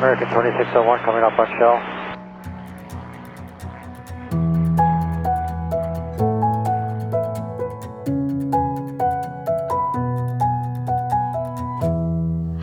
[0.00, 1.76] American 2601 coming up on shell.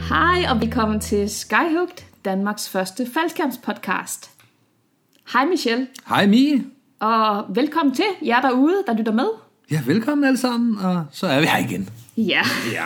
[0.10, 4.30] Hej og velkommen til Skyhugt, Danmarks første faldskærmspodcast.
[5.34, 6.64] Hej Michelle, Hej Mie.
[7.00, 9.28] og velkommen til jer derude, der lytter med.
[9.72, 11.90] Ja, velkommen alle sammen, og så er vi her igen.
[12.18, 12.42] Ja,
[12.74, 12.86] Ja.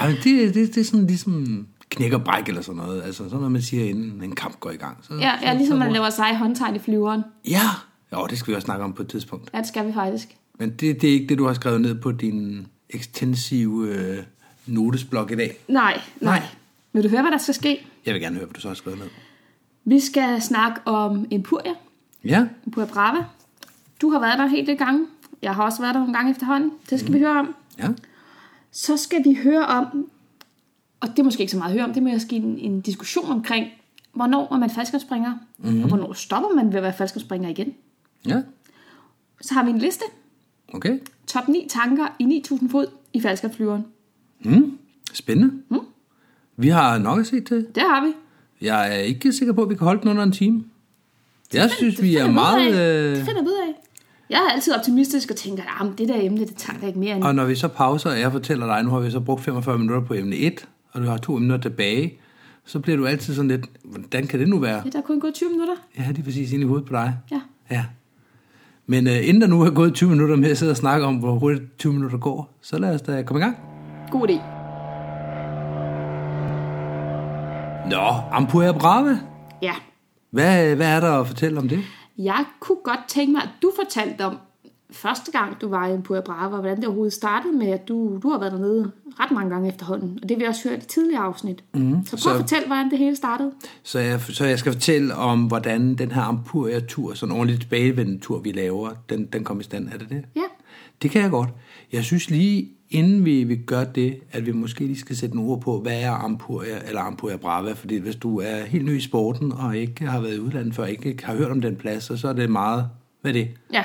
[0.00, 1.66] Jamen, det, det, det er sådan ligesom
[2.00, 3.02] knæk og bræk eller sådan noget.
[3.02, 4.96] Altså sådan noget, man siger, inden en kamp går i gang.
[5.02, 7.22] Så, ja, ja så, ligesom så, man laver sig håndtegn i flyveren.
[7.48, 7.60] Ja,
[8.12, 9.50] jo, det skal vi også snakke om på et tidspunkt.
[9.54, 10.36] Ja, det skal vi faktisk.
[10.58, 14.18] Men det, det er ikke det, du har skrevet ned på din ekstensive øh,
[14.66, 15.56] notesblok i dag.
[15.68, 16.38] Nej, nej.
[16.38, 16.48] Nej.
[16.92, 17.86] Vil du høre, hvad der skal ske?
[18.06, 19.08] Jeg vil gerne høre, hvad du så har skrevet ned.
[19.84, 21.72] Vi skal snakke om Empuria,
[22.24, 23.24] Ja, Empuria Brava.
[24.00, 25.06] Du har været der helt det gange.
[25.42, 26.72] Jeg har også været der nogle gange efterhånden.
[26.90, 27.18] Det skal mm.
[27.18, 27.54] vi høre om.
[27.78, 27.88] ja.
[28.72, 30.08] Så skal vi høre om,
[31.00, 32.80] og det er måske ikke så meget at høre om, det er måske en, en
[32.80, 33.66] diskussion omkring,
[34.14, 35.82] hvornår er man faldskabsspringer, mm.
[35.82, 37.74] og hvornår stopper man ved at være faldskabsspringer igen.
[38.26, 38.42] Ja,
[39.40, 40.04] Så har vi en liste.
[40.74, 40.98] okay.
[41.26, 43.84] Top 9 tanker i 9000 fod i faldskabsflyveren.
[44.44, 44.78] Mm.
[45.12, 45.54] Spændende.
[45.68, 45.78] Mm.
[46.56, 47.66] Vi har nok at se til.
[47.74, 48.12] Det har vi.
[48.66, 50.64] Jeg er ikke sikker på, at vi kan holde den under en time.
[51.54, 53.10] Jeg synes, vi er finder vi ud meget...
[53.10, 53.74] Øh, Det finder vi ud af.
[54.30, 57.16] Jeg er altid optimistisk og tænker, at det der emne, det tager da ikke mere
[57.16, 57.24] end...
[57.24, 59.78] Og når vi så pauser, og jeg fortæller dig, nu har vi så brugt 45
[59.78, 62.18] minutter på emne 1, og du har to emner tilbage,
[62.64, 64.82] så bliver du altid sådan lidt, hvordan kan det nu være?
[64.84, 65.74] Ja, der er kun gået 20 minutter.
[65.98, 67.16] Ja, det er præcis inde i hovedet på dig.
[67.30, 67.40] Ja.
[67.70, 67.84] Ja.
[68.86, 71.16] Men øh, inden der nu er gået 20 minutter med at sidde og snakke om,
[71.16, 73.56] hvor hurtigt 20 minutter går, så lad os da komme i gang.
[74.10, 74.60] God idé.
[77.90, 79.20] Nå, Ampuria Brave.
[79.62, 79.74] Ja.
[80.30, 81.80] Hvad, hvad er der at fortælle om det?
[82.18, 84.36] Jeg kunne godt tænke mig, at du fortalte om
[84.92, 88.28] første gang, du var i Empuria Brava, hvordan det overhovedet startede med, at du, du
[88.30, 88.90] har været dernede
[89.20, 90.18] ret mange gange efterhånden.
[90.22, 91.64] Og det har vi også hørt i tidligere afsnit.
[91.74, 93.52] Mm, så prøv så- at fortælle, hvordan det hele startede.
[93.82, 98.20] Så jeg, så jeg skal fortælle om, hvordan den her Ampuria-tur, sådan en ordentlig tilbagevendende
[98.20, 99.88] tur, vi laver, den, den kom i stand.
[99.88, 100.24] Er det det?
[100.36, 100.40] Ja.
[101.02, 101.48] Det kan jeg godt.
[101.92, 105.50] Jeg synes lige, inden vi, vi gør det, at vi måske lige skal sætte nogle
[105.52, 107.72] ord på, hvad er Ampuria eller Ampuria Brava?
[107.72, 110.84] Fordi hvis du er helt ny i sporten, og ikke har været i udlandet før,
[110.84, 112.86] ikke har hørt om den plads, så, så er det meget...
[113.20, 113.48] Hvad er det?
[113.72, 113.84] Ja,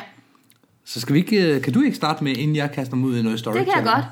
[0.86, 3.22] Så skal vi ikke, kan du ikke starte med, inden jeg kaster mig ud i
[3.22, 3.74] noget det storytelling?
[3.74, 4.06] kan jeg godt.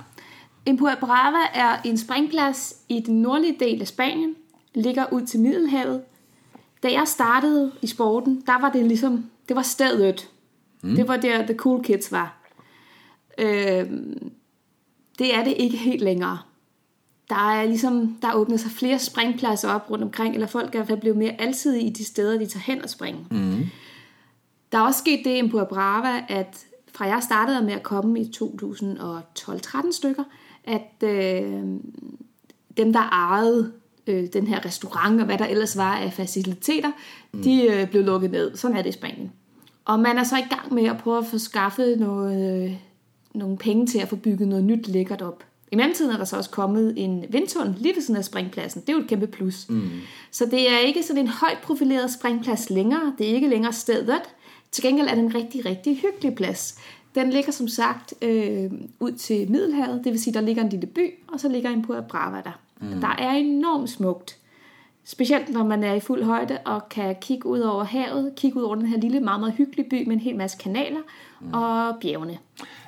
[0.65, 4.35] Empuria Brava er en springplads i den nordlige del af Spanien,
[4.75, 6.01] ligger ud til Middelhavet.
[6.83, 10.29] Da jeg startede i sporten, der var det ligesom, det var stedet.
[10.81, 10.95] Mm.
[10.95, 12.37] Det var der, the cool kids var.
[13.37, 13.85] Øh,
[15.19, 16.39] det er det ikke helt længere.
[17.29, 20.77] Der er ligesom, der åbner sig flere springpladser op rundt omkring, eller folk er i
[20.77, 23.25] hvert fald blevet mere alsidige i de steder, de tager hen og springe.
[23.31, 23.65] Mm.
[24.73, 28.31] Der er også sket det i Brava, at fra jeg startede med at komme i
[28.35, 30.23] 2012-13 stykker,
[30.63, 31.63] at øh,
[32.77, 33.71] dem, der ejede
[34.07, 36.91] øh, den her restaurant og hvad der ellers var af faciliteter,
[37.33, 37.43] mm.
[37.43, 38.57] de øh, blev lukket ned.
[38.57, 39.31] Sådan er det i Spanien.
[39.85, 42.75] Og man er så i gang med at prøve at få skaffet noget, øh,
[43.33, 45.43] nogle penge til at få bygget noget nyt lækkert op.
[45.71, 48.81] I mellemtiden er der så også kommet en vindtunnel lige ved siden af springpladsen.
[48.81, 49.69] Det er jo et kæmpe plus.
[49.69, 49.89] Mm.
[50.31, 53.13] Så det er ikke sådan en højt profileret springplads længere.
[53.17, 54.21] Det er ikke længere stedet.
[54.73, 56.79] Til gengæld er det en rigtig, rigtig hyggelig plads.
[57.15, 60.87] Den ligger som sagt øh, ud til Middelhavet, det vil sige, der ligger en lille
[60.87, 62.59] by, og så ligger en på Brava der.
[62.81, 63.01] Mm.
[63.01, 64.37] Der er enormt smukt.
[65.05, 68.63] Specielt når man er i fuld højde og kan kigge ud over havet, kigge ud
[68.63, 70.99] over den her lille, meget, meget hyggelige by med en hel masse kanaler
[71.41, 71.53] mm.
[71.53, 72.37] og bjergene.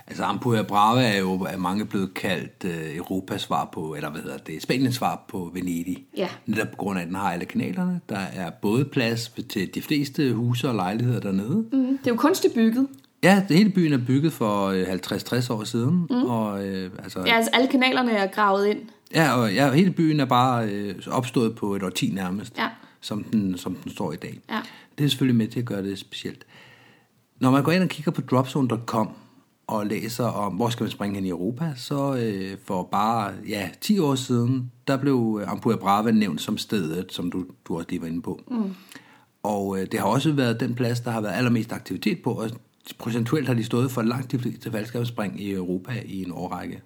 [0.07, 4.21] Altså Ampuria Brava er jo af mange blevet kaldt øh, Europas svar på, eller hvad
[4.21, 6.05] hedder det, Spaniens svar på Venedig.
[6.17, 6.29] Ja.
[6.45, 8.01] Netop på grund af, at den har alle kanalerne.
[8.09, 11.55] Der er både plads til de fleste huse og lejligheder dernede.
[11.73, 11.97] Mm.
[11.97, 12.87] Det er jo kunstigt bygget.
[13.23, 16.07] Ja, det hele byen er bygget for øh, 50-60 år siden.
[16.09, 16.23] Mm.
[16.23, 18.79] Og, øh, altså, Ja, altså alle kanalerne er gravet ind.
[19.15, 22.67] ja, og ja, hele byen er bare øh, opstået på et årti nærmest, Ja.
[23.01, 24.39] som, den, som den står i dag.
[24.49, 24.59] Ja.
[24.97, 26.45] Det er selvfølgelig med til at gøre det specielt.
[27.39, 29.09] Når man går ind og kigger på dropzone.com
[29.67, 33.69] og læser om, hvor skal man springe hen i Europa, så øh, for bare ja,
[33.81, 37.87] 10 år siden, der blev øh, Ampuria Brava nævnt som stedet, som du, du også
[37.89, 38.39] lige var inde på.
[38.51, 38.73] Mm.
[39.43, 42.49] Og øh, det har også været den plads, der har været allermest aktivitet på, og
[42.97, 46.81] procentuelt har de stået for langt de fleste faldskabsspring i Europa i en årrække.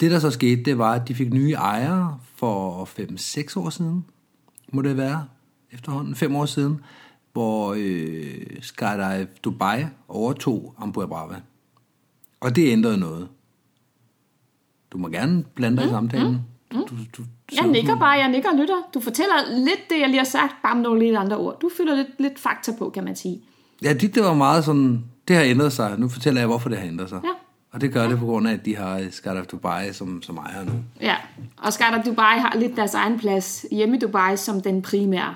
[0.00, 4.04] Det, der så skete, det var, at de fik nye ejere for 5-6 år siden,
[4.72, 5.26] må det være,
[5.72, 6.80] efterhånden, 5 år siden,
[7.32, 11.40] hvor øh, Skydive Dubai overtog Ampuria Brava.
[12.40, 13.28] Og det ændrede noget.
[14.92, 16.40] Du må gerne blande dig i samtalen.
[16.72, 17.22] Du, du, du,
[17.56, 18.82] Jeg nikker bare, jeg nikker og lytter.
[18.94, 21.60] Du fortæller lidt det, jeg lige har sagt, bare med nogle lidt andre ord.
[21.60, 23.40] Du fylder lidt, lidt fakta på, kan man sige.
[23.82, 25.98] Ja, det, det var meget sådan, det har ændret sig.
[25.98, 27.20] Nu fortæller jeg, hvorfor det har ændret sig.
[27.24, 27.30] Ja.
[27.72, 30.64] Og det gør det på grund af, at de har Skydive Dubai som, som ejer
[30.64, 30.72] nu.
[31.00, 31.14] Ja,
[31.56, 35.34] og Skydive Dubai har lidt deres egen plads hjemme i Dubai som den primære.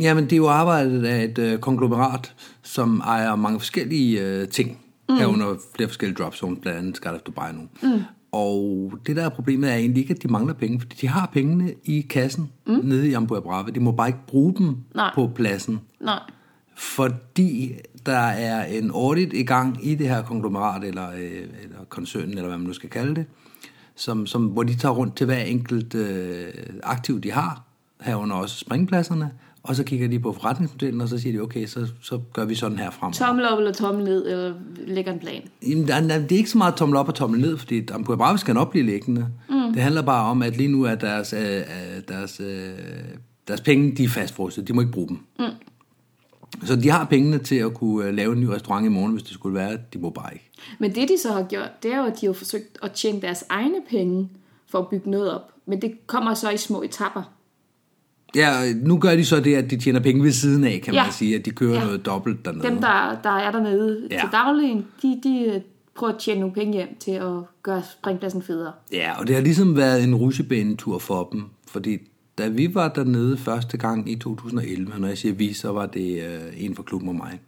[0.00, 4.78] Jamen, det er jo arbejdet af et øh, konglomerat, som ejer mange forskellige øh, ting.
[5.08, 5.16] Mm.
[5.16, 7.60] Herunder flere forskellige drop zones, blandt andet Skydive Dubai nu.
[7.82, 8.02] Mm.
[8.32, 11.30] Og det der er problemet er egentlig ikke, at de mangler penge, fordi de har
[11.32, 12.80] pengene i kassen mm.
[12.82, 13.70] nede i Ambu Brave.
[13.70, 15.10] De må bare ikke bruge dem Nej.
[15.14, 15.80] på pladsen.
[16.00, 16.18] Nej.
[16.76, 17.72] Fordi
[18.06, 22.46] der er en audit i gang i det her konglomerat, eller, øh, eller koncernen, eller
[22.46, 23.26] hvad man nu skal kalde det,
[23.96, 26.52] som, som, hvor de tager rundt til hver enkelt øh,
[26.82, 27.62] aktiv, de har,
[28.00, 29.30] herunder også springpladserne,
[29.64, 32.54] og så kigger de på forretningsmodellen, og så siger de, okay, så, så gør vi
[32.54, 33.12] sådan her frem.
[33.12, 34.54] Tommel op eller tommel ned, eller
[34.86, 35.42] lægger en plan.
[35.68, 38.16] Jamen, der, der, det er ikke så meget tommel op og tommel ned, fordi Ambu
[38.16, 39.26] Brave skal nok blive liggende.
[39.48, 39.72] Mm.
[39.72, 42.70] Det handler bare om, at lige nu er deres, øh, øh, deres, øh,
[43.48, 44.68] deres penge, de er fastfrosset.
[44.68, 45.18] De må ikke bruge dem.
[45.38, 45.44] Mm.
[46.64, 49.22] Så de har pengene til at kunne øh, lave en ny restaurant i morgen, hvis
[49.22, 49.78] det skulle være.
[49.92, 50.50] De må bare ikke.
[50.78, 53.20] Men det de så har gjort, det er jo, at de har forsøgt at tjene
[53.20, 54.28] deres egne penge
[54.70, 55.52] for at bygge noget op.
[55.66, 57.33] Men det kommer så i små etapper.
[58.36, 61.02] Ja, nu gør de så det, at de tjener penge ved siden af, kan Ja.
[61.02, 61.34] man sige.
[61.38, 61.84] At de kører Ja.
[61.84, 62.64] noget dobbelt dernede.
[62.68, 64.20] Dem, der, der er dernede Ja.
[64.20, 65.60] til daglig, de, de øh,
[65.94, 67.32] prøver at tjene nogle penge hjem til at
[67.62, 68.72] gøre springpladsen federe.
[68.92, 71.44] Ja, og det har ligesom været en rutsjebanetur for dem.
[71.68, 71.98] Fordi
[72.38, 75.86] da vi var dernede første gang i 2011, og når jeg siger vi, så var
[75.86, 77.40] det øh, en fra klubben og mig.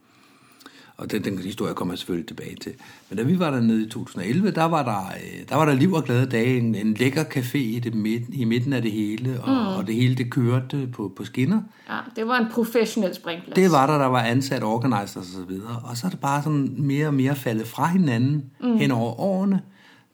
[0.99, 2.73] Og den, den historie kommer jeg selvfølgelig tilbage til.
[3.09, 5.93] Men da vi var dernede i 2011, der var der, øh, der, var der liv
[5.93, 6.59] og glade dage.
[6.59, 9.79] En, en lækker café i, det midt, i midten af det hele, og, mm.
[9.79, 11.61] og det hele det kørte på, på skinner.
[11.91, 13.55] Ja, det var en professionel springplads.
[13.55, 15.81] Det var der, der var ansat organizers og så videre.
[15.85, 18.77] Og så er det bare sådan mere og mere faldet fra hinanden mm.
[18.77, 19.61] hen over årene,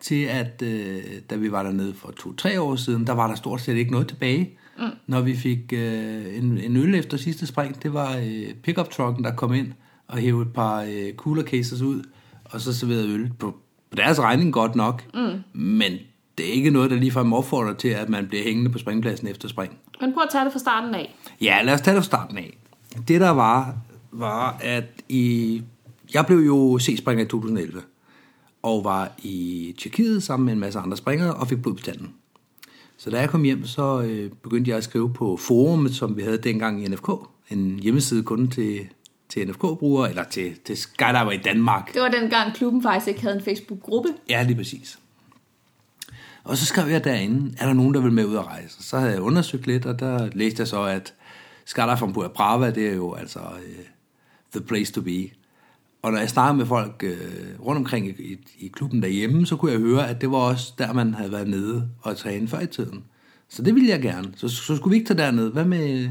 [0.01, 3.61] til at øh, da vi var dernede for to-tre år siden, der var der stort
[3.61, 4.59] set ikke noget tilbage.
[4.79, 4.85] Mm.
[5.07, 9.25] Når vi fik øh, en, en øl efter sidste spring, det var øh, pickup trucken,
[9.25, 9.73] der kom ind
[10.13, 12.03] og hævde et par øh, cooler cases ud,
[12.45, 13.51] og så serverede øl på,
[13.91, 15.05] på deres regning godt nok.
[15.15, 15.61] Mm.
[15.61, 15.93] Men
[16.39, 19.49] det er ikke noget, der ligefrem opfordrer til, at man bliver hængende på springpladsen efter
[19.49, 19.73] spring.
[20.01, 21.17] Men prøv at tage det fra starten af.
[21.41, 22.59] Ja, lad os tage det fra starten af.
[23.09, 23.75] Det der var,
[24.13, 25.63] var at i...
[26.15, 27.83] Jeg blev jo C-springer i 2011,
[28.63, 32.15] og var i Tjekkiet sammen med en masse andre springere, og fik blod på tanden.
[32.97, 36.23] Så da jeg kom hjem, så øh, begyndte jeg at skrive på forumet, som vi
[36.23, 37.09] havde dengang i NFK.
[37.51, 38.89] En hjemmeside kun til,
[39.33, 41.95] til NFK-brugere, eller til, til skydiver i Danmark.
[41.95, 44.09] Det var dengang klubben faktisk ikke havde en Facebook-gruppe.
[44.29, 44.99] Ja, lige præcis.
[46.45, 48.83] Og så skrev jeg derinde, er der nogen, der vil med ud at rejse?
[48.83, 51.15] Så havde jeg undersøgt lidt, og der læste jeg så, at
[51.65, 53.85] Skydive from Puerto Brava, det er jo altså uh,
[54.53, 55.31] the place to be.
[56.03, 59.57] Og når jeg snakkede med folk uh, rundt omkring i, i, i klubben derhjemme, så
[59.57, 62.61] kunne jeg høre, at det var også der, man havde været nede og træne før
[62.61, 63.05] i tiden.
[63.53, 64.33] Så det ville jeg gerne.
[64.37, 65.53] Så, så skulle vi ikke tage derned.
[65.53, 66.09] Hvad med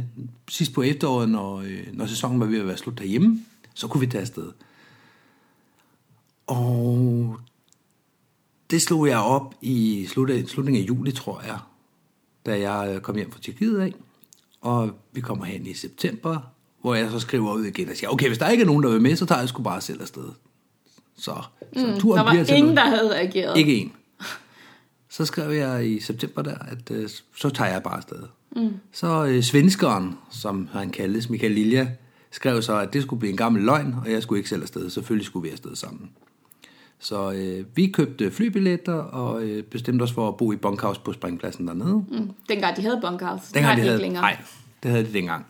[0.49, 3.39] sidst på efteråret, når, øh, når sæsonen var ved at være slut derhjemme?
[3.73, 4.51] Så kunne vi tage afsted.
[6.47, 7.37] Og
[8.71, 11.57] det slog jeg op i slut- slutningen af juli, tror jeg,
[12.45, 13.93] da jeg kom hjem fra Tjekkiet af.
[14.61, 16.39] Og vi kommer hen i september,
[16.81, 18.89] hvor jeg så skriver ud igen og siger, okay, hvis der ikke er nogen, der
[18.91, 20.23] vil med, så tager jeg sgu bare selv afsted.
[21.17, 21.35] Så,
[21.77, 22.91] så mm, turen Der var bliver til ingen, noget.
[22.91, 23.57] der havde reageret.
[23.57, 23.91] Ikke en.
[25.11, 28.23] Så skrev jeg i september der, at øh, så tager jeg bare afsted.
[28.55, 28.73] Mm.
[28.91, 31.87] Så øh, svenskeren, som han kaldes, Michael Lilja,
[32.31, 34.89] skrev så, at det skulle blive en gammel løgn, og jeg skulle ikke selv afsted.
[34.89, 36.09] Selvfølgelig skulle vi afsted sammen.
[36.99, 41.13] Så øh, vi købte flybilletter og øh, bestemte os for at bo i bunkhouse på
[41.13, 41.95] springpladsen dernede.
[41.95, 42.31] Mm.
[42.49, 43.53] Dengang de havde bunkhouse.
[43.53, 44.21] Dengang de, havde, ikke længere.
[44.21, 44.37] Nej,
[44.83, 45.45] det havde de dengang.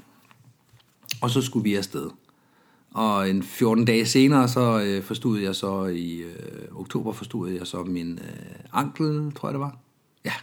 [1.22, 2.10] Og så skulle vi afsted.
[2.94, 7.68] Og en 14 dage senere, så øh, forstod jeg så i øh, oktober, forstod jeg
[7.68, 9.78] så min øh, ankel, tror jeg det var.
[10.26, 10.34] Ja,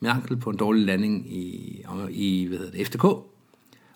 [0.00, 3.04] min ankel på en dårlig landing i, i hvad hedder det, FDK.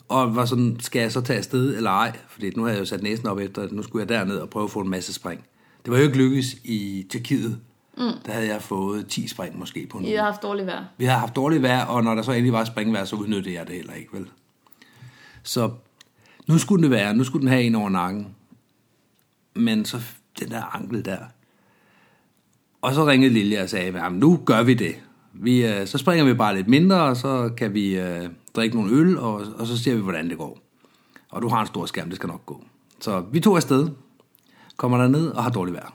[0.09, 2.19] Og var sådan, skal jeg så tage afsted eller ej?
[2.29, 4.51] Fordi nu havde jeg jo sat næsen op efter, at nu skulle jeg derned og
[4.51, 5.45] prøve at få en masse spring.
[5.85, 7.61] Det var jo ikke lykkes i Tjekkiet.
[7.97, 8.05] Mm.
[8.27, 10.85] Der havde jeg fået 10 spring måske på en I har haft dårligt vejr.
[10.99, 13.67] Vi havde haft dårligt vejr, og når der så endelig var springvejr, så udnyttede jeg
[13.67, 14.27] det heller ikke, vel?
[15.43, 15.71] Så
[16.49, 18.35] nu skulle det være, nu skulle den have en over nakken.
[19.55, 20.01] Men så
[20.41, 21.19] den der ankel der.
[22.83, 24.95] Og så ringede Lilja og sagde, at nu gør vi det.
[25.33, 28.93] Vi, øh, så springer vi bare lidt mindre, og så kan vi øh, drikke nogle
[28.93, 30.59] øl, og, og så ser vi, hvordan det går.
[31.31, 32.65] Og du har en stor skærm, det skal nok gå.
[33.01, 33.89] Så vi tog afsted,
[34.77, 35.95] kommer der ned og har dårligt vejr.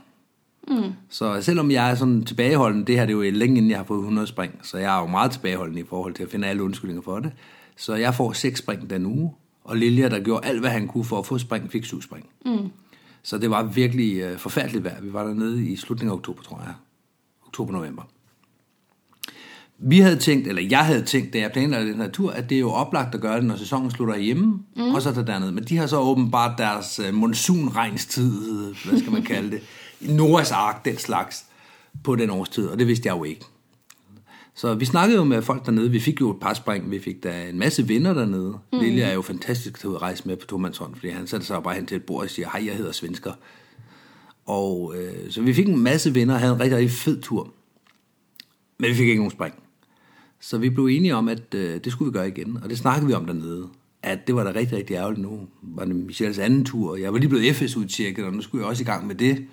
[0.68, 0.94] Mm.
[1.10, 3.86] Så selvom jeg er sådan tilbageholden, det her det er jo længe inden jeg har
[3.86, 6.64] fået 100 spring, så jeg er jo meget tilbageholden i forhold til at finde alle
[6.64, 7.32] undskyldninger for det.
[7.78, 9.34] Så jeg får 6 spring den uge,
[9.66, 12.26] og Lilja, der gjorde alt, hvad han kunne for at få spring, fik 7 spring.
[12.46, 12.72] Mm.
[13.24, 15.02] Så det var virkelig øh, forfærdeligt vejr.
[15.02, 16.74] Vi var dernede i slutningen af oktober, tror jeg.
[17.48, 18.04] Oktober-november.
[19.78, 22.56] Vi havde tænkt, eller jeg havde tænkt, da jeg planlagde den her tur, at det
[22.56, 24.96] er jo oplagt at gøre det, når sæsonen slutter hjemme, mm.
[24.96, 25.52] og så tage derned.
[25.52, 29.62] Men de har så åbenbart deres øh, monsunregnstid, hvad skal man kalde det,
[30.18, 31.46] Noras ark, den slags.
[32.04, 33.46] på den årstid, og det vidste jeg jo ikke.
[34.56, 35.92] Så vi snakkede jo med folk dernede.
[35.92, 36.92] Vi fik jo et par spring.
[36.92, 38.58] Vi fik da en masse vinder dernede.
[38.74, 38.80] Mm.
[38.80, 41.76] Lille er jo fantastisk til at rejse med på tomandshånd, fordi han sætter sig bare
[41.76, 43.32] hen til et bord og siger, hej, jeg hedder Svensker.
[44.46, 47.54] Og øh, så vi fik en masse vinder og havde en rigtig, rigtig fed tur.
[48.80, 49.56] Men vi fik ikke nogen spring.
[50.40, 52.60] Så vi blev enige om, at øh, det skulle vi gøre igen.
[52.64, 53.68] Og det snakkede vi om dernede.
[54.04, 55.48] At det var da rigtig, rigtig ærgerligt nu.
[55.62, 58.70] Var det Michels anden tur, og jeg var lige blevet FS-udtjekket, og nu skulle jeg
[58.70, 59.46] også i gang med det.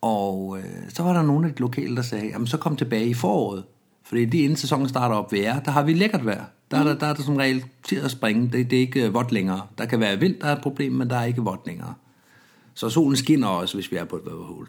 [0.00, 3.06] Og øh, så var der nogle af de lokale, der sagde, jamen så kom tilbage
[3.06, 3.64] i foråret.
[4.04, 6.44] Fordi lige inden sæsonen starter op ved jer, der har vi lækkert vejr.
[6.70, 8.50] Der er, der, der er der som regel til at springe.
[8.52, 9.62] Det, det er ikke øh, vådt længere.
[9.78, 11.94] Der kan være vind, der er et problem, men der er ikke vådt længere.
[12.74, 14.68] Så solen skinner også, hvis vi er på et væverhold.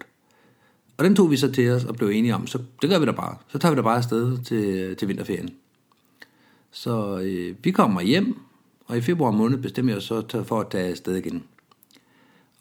[0.97, 3.05] Og den tog vi så til os og blev enige om, så det gør vi
[3.05, 3.35] da bare.
[3.47, 5.49] Så tager vi da bare afsted til, til vinterferien.
[6.71, 8.39] Så øh, vi kommer hjem,
[8.85, 11.43] og i februar måned bestemmer jeg så for at tage afsted igen.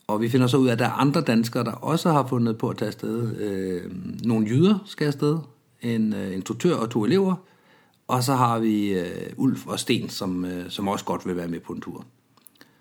[0.07, 2.59] Og vi finder så ud af, at der er andre danskere, der også har fundet
[2.59, 3.37] på at tage afsted.
[3.37, 3.91] Øh,
[4.25, 5.39] nogle jyder skal afsted,
[5.83, 7.35] en øh, instruktør og to elever.
[8.09, 11.49] Og så har vi øh, Ulf og Sten, som, øh, som også godt vil være
[11.49, 12.05] med på en tur.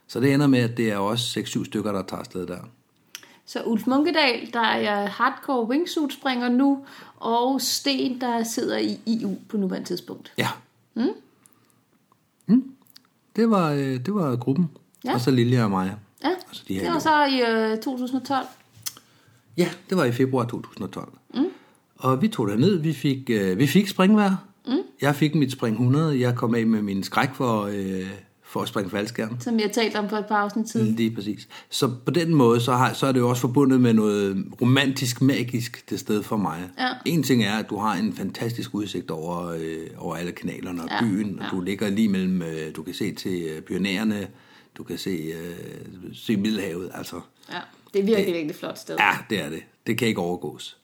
[0.08, 2.58] Så det ender med, at det er også 6-7 stykker, der tager afsted der.
[3.46, 6.86] Så Ulf Munkedal, der er hardcore wingsuit springer nu,
[7.18, 10.34] og Sten, der sidder i EU på nuværende tidspunkt.
[10.38, 10.48] Ja.
[10.94, 11.08] Mm?
[12.46, 12.72] Mm.
[13.36, 14.70] Det, var, øh, det var gruppen.
[15.06, 15.14] Ja.
[15.14, 15.96] Og så Lilja og mig.
[16.24, 18.46] Ja, Altså, de her det var så i øh, 2012.
[19.58, 21.14] Ja, det var i februar 2012.
[22.02, 22.78] Og vi tog ned.
[22.80, 24.36] Vi fik, øh, vi fik springvejr.
[24.68, 24.74] Mm.
[25.02, 26.20] Jeg fik mit spring 100.
[26.20, 28.10] Jeg kom af med min skræk for, øh,
[28.44, 29.38] for at springe faldskærm.
[29.40, 30.96] Som vi har talt om for et par afsnit siden.
[30.96, 31.48] Lige præcis.
[31.70, 35.22] Så på den måde, så, har, så er det jo også forbundet med noget romantisk,
[35.22, 36.70] magisk til sted for mig.
[36.80, 36.88] Ja.
[37.06, 40.90] En ting er, at du har en fantastisk udsigt over, øh, over alle kanalerne og
[40.90, 41.50] Ja, byen, og ja.
[41.52, 44.28] du ligger lige mellem, øh, du kan se til øh, pionererne,
[44.78, 45.56] du kan se, øh,
[46.14, 47.16] se Middelhavet, altså.
[47.52, 47.60] Ja,
[47.94, 48.96] det er virkelig, virkelig flot sted.
[49.00, 49.64] Ja, det er det.
[49.88, 50.78] Det kan ikke overgås.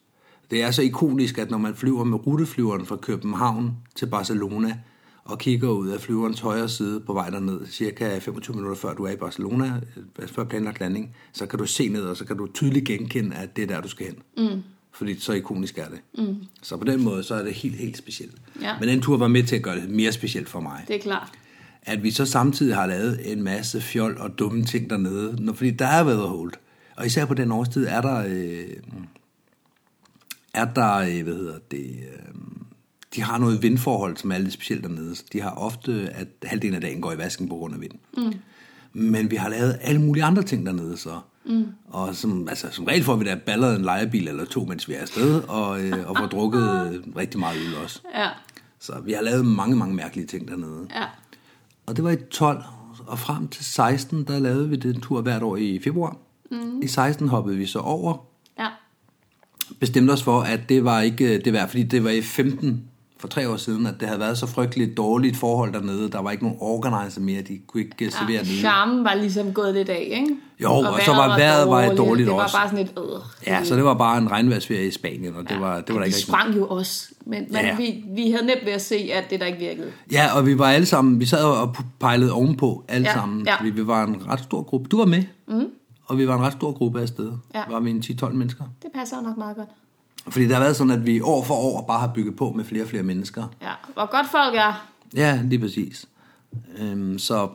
[0.51, 4.77] Det er så ikonisk, at når man flyver med ruteflyveren fra København til Barcelona,
[5.25, 9.03] og kigger ud af flyverens højre side på vej derned, cirka 25 minutter før du
[9.03, 9.73] er i Barcelona,
[10.19, 13.35] øh, før planlagt landing, så kan du se ned, og så kan du tydeligt genkende,
[13.35, 14.15] at det er der, du skal hen.
[14.49, 14.61] Mm.
[14.91, 16.25] Fordi så ikonisk er det.
[16.27, 16.35] Mm.
[16.61, 18.35] Så på den måde, så er det helt, helt specielt.
[18.61, 18.79] Ja.
[18.79, 20.99] Men den tur var med til at gøre det mere specielt for mig Det er
[20.99, 21.31] klart.
[21.81, 25.87] at vi så samtidig har lavet en masse fjol og dumme ting dernede, fordi der
[25.87, 26.51] er weatherhold.
[26.97, 28.63] Og især på den årstid er der, øh,
[30.57, 32.35] er der, øh, hvad hedder det, øh,
[33.15, 35.15] de har noget vindforhold, som er lidt specielt dernede.
[35.33, 37.91] De har ofte, at halvdelen af dagen går i vasken på grund af vind.
[38.17, 38.33] Mm.
[38.93, 41.19] Men vi har lavet alle mulige andre ting dernede så.
[41.45, 41.65] Mm.
[41.87, 44.93] Og som, altså, som regel får vi da balleret en lejebil eller to, mens vi
[44.93, 46.61] er afsted, og, øh, og får drukket
[46.93, 48.01] øh, rigtig meget øl også.
[48.15, 48.29] Ja,
[48.79, 50.87] Så vi har lavet mange, mange mærkelige ting dernede.
[50.95, 51.03] ja.
[51.85, 52.63] Og det var i 12,
[53.07, 56.17] og frem til 16, der lavede vi den tur hvert år i februar.
[56.51, 56.81] Mm.
[56.81, 58.26] I 16 hoppede vi så over,
[59.79, 62.83] bestemte os for, at det var ikke øh, det værd, fordi det var i 15,
[63.19, 66.09] for tre år siden, at det havde været så frygteligt dårligt forhold dernede.
[66.11, 68.37] Der var ikke nogen organizer mere, de kunne ikke ja, servere ja.
[68.41, 68.59] nede.
[68.59, 70.35] Charmen var ligesom gået lidt af, ikke?
[70.63, 72.55] Jo, og så var vejret var dårligt Det var også.
[72.57, 73.47] bare sådan et øh.
[73.47, 76.05] Ja, så det var bare en regnværsferie i Spanien, og det var, det var der
[76.05, 77.75] ikke sprang jo også, men, men Ja.
[77.77, 79.87] vi, vi havde nemt ved at se, at det der ikke virkede.
[80.11, 83.55] Ja, og vi var alle sammen, vi sad og pejlede ovenpå alle Ja, sammen, ja.
[83.57, 84.87] fordi vi var en ret stor gruppe.
[84.89, 85.63] Du var med, mm.
[86.07, 87.31] Og vi var en ret stor gruppe afsted.
[87.55, 87.63] Ja.
[87.69, 88.63] Var vi en 10-12 mennesker.
[88.81, 89.69] Det passer nok meget godt.
[90.29, 92.65] Fordi det har været sådan, at vi år for år bare har bygget på med
[92.65, 93.43] flere og flere mennesker.
[93.61, 94.87] Ja, hvor godt folk er.
[95.15, 96.05] Ja, lige præcis.
[96.77, 97.49] Øhm, så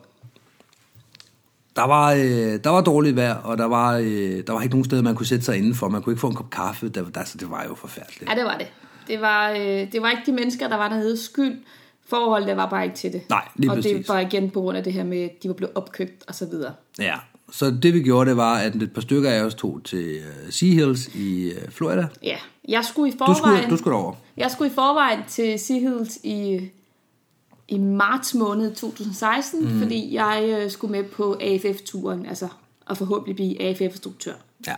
[1.75, 4.85] der var, øh, der var dårligt vejr, og der var, øh, der var ikke nogen
[4.85, 5.89] steder, man kunne sætte sig indenfor.
[5.89, 6.89] Man kunne ikke få en kop kaffe.
[6.89, 8.29] Der, der, altså, det var jo forfærdeligt.
[8.29, 8.67] Ja, det var det.
[9.07, 11.63] Det var, øh, det var ikke de mennesker, der var dernede skyld.
[12.05, 13.21] Forholdet var bare ikke til det.
[13.29, 13.91] Nej, lige og præcis.
[13.91, 16.35] det var igen på grund af det her med, at de var blevet opkøbt og
[16.35, 16.73] så videre.
[16.99, 17.15] Ja,
[17.53, 20.49] så det vi gjorde, det var, at et par stykker af os tog til uh,
[20.49, 22.07] Sea Hills i uh, Florida.
[22.23, 23.57] Ja, jeg skulle i Du forvejen...
[23.57, 24.13] skulle, du skulle over.
[24.37, 26.69] Jeg skulle i forvejen til Sea Hills i,
[27.67, 29.79] i marts måned 2016, mm.
[29.79, 32.47] fordi jeg øh, skulle med på AFF-turen, altså
[32.85, 34.33] og forhåbentlig blive AFF-instruktør.
[34.67, 34.75] Ja.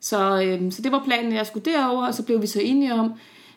[0.00, 2.60] Så, øhm, så det var planen, at jeg skulle derover, og så blev vi så
[2.60, 3.12] enige om,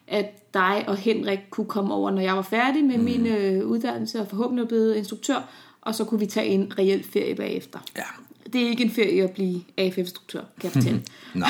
[0.07, 3.03] at dig og Henrik kunne komme over, når jeg var færdig med mm.
[3.03, 5.49] min øh, uddannelse, og forhåbentlig blevet instruktør,
[5.81, 7.79] og så kunne vi tage en reel ferie bagefter.
[7.97, 8.03] Ja.
[8.53, 11.01] Det er ikke en ferie at blive AFF-instruktør, kan jeg fortælle.
[11.33, 11.49] Nej.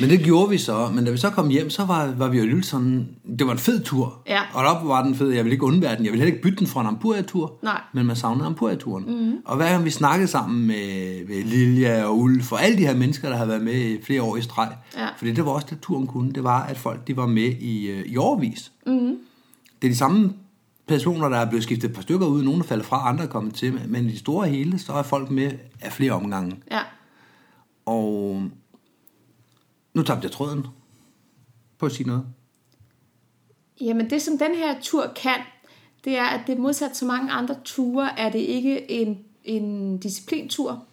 [0.00, 0.90] Men det gjorde vi så.
[0.94, 3.08] Men da vi så kom hjem, så var, var vi jo lidt sådan...
[3.38, 4.22] Det var en fed tur.
[4.26, 4.40] Ja.
[4.52, 5.30] Og deroppe var den fed.
[5.30, 6.04] Jeg ville ikke undvære den.
[6.04, 7.58] Jeg ville heller ikke bytte den for en Ampuria-tur.
[7.62, 7.80] Nej.
[7.92, 9.04] Men man savnede Ampuria-turen.
[9.04, 9.36] Mm-hmm.
[9.44, 12.94] Og hver gang vi snakkede sammen med, med Lilja og Ulf og alle de her
[12.94, 14.68] mennesker, der havde været med i flere år i streg.
[14.96, 15.06] Ja.
[15.18, 16.32] Fordi det var også det, turen kunne.
[16.32, 18.72] Det var, at folk de var med i, øh, i overvis.
[18.86, 19.16] Mm-hmm.
[19.82, 20.32] Det er de samme
[20.90, 22.42] personer, der er blevet skiftet et par stykker ud.
[22.42, 23.80] Nogle er faldet fra, andre er kommet til.
[23.88, 26.56] Men i det store hele, så er folk med af flere omgange.
[26.70, 26.80] Ja,
[27.86, 28.42] Og
[29.94, 30.66] nu tabte jeg tråden.
[31.78, 32.24] på at sige noget.
[33.80, 35.36] Jamen det, som den her tur kan,
[36.04, 40.84] det er, at det modsat så mange andre ture, er det ikke en, en disciplintur.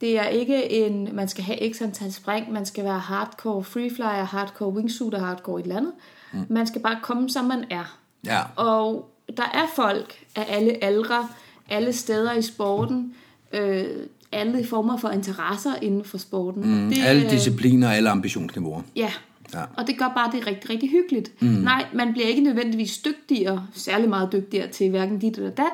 [0.00, 4.24] Det er ikke en, man skal have x antal spring, man skal være hardcore freeflyer,
[4.24, 5.92] hardcore wingsuiter, hardcore et eller andet.
[6.32, 6.46] Mm.
[6.48, 7.99] Man skal bare komme, som man er.
[8.26, 8.40] Ja.
[8.56, 11.28] Og der er folk af alle aldre,
[11.70, 13.14] alle steder i sporten,
[13.52, 13.84] øh,
[14.32, 16.82] alle former for interesser inden for sporten.
[16.82, 18.82] Mm, det, alle øh, discipliner, alle ambitionsniveauer.
[18.96, 19.12] Ja.
[19.54, 19.62] Ja.
[19.76, 21.42] Og det gør bare det rigtig, rigtig hyggeligt.
[21.42, 21.48] Mm.
[21.48, 25.72] Nej, man bliver ikke nødvendigvis dygtigere, særlig meget dygtigere til hverken dit eller dat,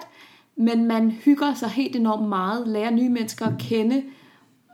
[0.56, 4.02] men man hygger sig helt enormt meget, lærer nye mennesker at kende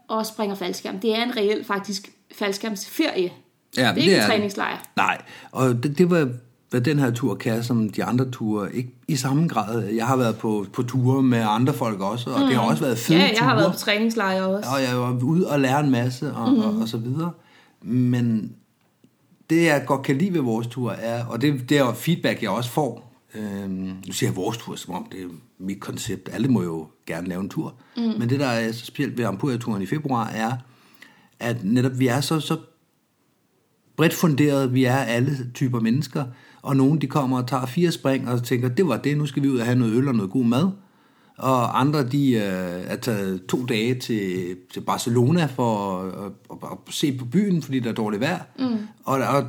[0.09, 0.99] og springer faldskærm.
[0.99, 3.33] Det er en reel faktisk faldskærmsferie.
[3.77, 4.31] Ja, det er det ikke er en det.
[4.31, 4.77] træningslejr.
[4.97, 6.29] Nej, og det, det var,
[6.73, 9.85] hvad den her tur kan, som de andre ture, ikke i samme grad.
[9.85, 12.47] Jeg har været på, på ture med andre folk også, og mm.
[12.47, 13.49] det har også været fede Ja, jeg ture.
[13.49, 14.71] har været på træningslejre også.
[14.71, 16.59] Og jeg var ude og lære en masse, og, mm.
[16.59, 17.31] og, og så videre.
[17.83, 18.53] Men
[19.51, 22.51] det, jeg godt kan lide ved vores tur, er, og det, det er feedback, jeg
[22.51, 25.27] også får, øhm, nu siger jeg vores tur, som om det er
[25.59, 26.29] mit koncept.
[26.33, 27.75] Alle må jo gerne lave en tur.
[27.97, 28.03] Mm.
[28.03, 30.53] Men det, der er så specielt ved Ampuria-turen i februar, er,
[31.41, 32.57] at netop vi er så, så
[33.97, 36.25] bredt funderet, vi er alle typer mennesker,
[36.63, 39.43] og nogen de kommer og tager fire spring og tænker, det var det, nu skal
[39.43, 40.71] vi ud og have noget øl og noget god mad.
[41.39, 46.69] Og andre, de øh, er taget to dage til, til Barcelona for at, at, at,
[46.89, 48.41] at se på byen, fordi der er dårligt vejr.
[48.59, 48.77] Mm.
[49.05, 49.45] Og, og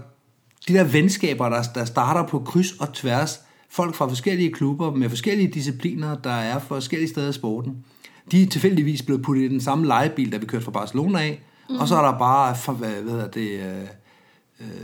[0.68, 3.40] de der venskaber, der, der starter på kryds og tværs,
[3.70, 7.86] folk fra forskellige klubber med forskellige discipliner, der er forskellige steder i sporten,
[8.32, 11.42] de er tilfældigvis blevet puttet i den samme legebil, da vi kørte fra Barcelona af,
[11.70, 11.76] mm.
[11.76, 13.88] og så er der bare for, hvad, hvad hedder det, øh,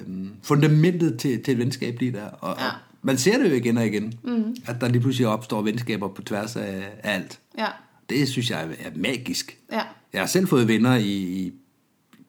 [0.07, 2.25] øh, fundamentet til, til et venskab lige der.
[2.29, 2.65] Og, ja.
[2.65, 2.71] og
[3.01, 4.55] man ser det jo igen og igen, mm.
[4.67, 7.39] at der lige pludselig opstår venskaber på tværs af, af alt.
[7.57, 7.67] Ja.
[8.09, 9.57] Det synes jeg er, magisk.
[9.71, 9.81] Ja.
[10.13, 11.53] Jeg har selv fået venner i, i,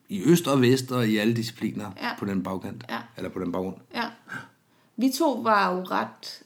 [0.09, 2.09] i øst og vest og i alle discipliner Ja.
[2.19, 2.83] på den bagkant.
[2.89, 2.97] Ja.
[3.17, 3.75] Eller på den baggrund.
[3.95, 4.03] Ja.
[4.97, 6.41] Vi to var jo ret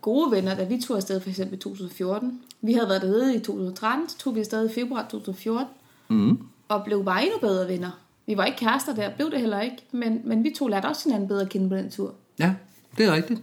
[0.00, 2.40] gode venner, da vi tog afsted for eksempel i 2014.
[2.62, 5.66] Vi havde været dernede i 2013, så tog vi afsted i februar 2014,
[6.08, 6.38] Mm.
[6.68, 7.90] og blev bare endnu bedre venner.
[8.26, 11.08] Vi var ikke kærester der, blev det heller ikke, men, men vi to lærte også
[11.08, 12.14] hinanden bedre at kende på den tur.
[12.38, 12.54] Ja,
[12.98, 13.40] det er rigtigt.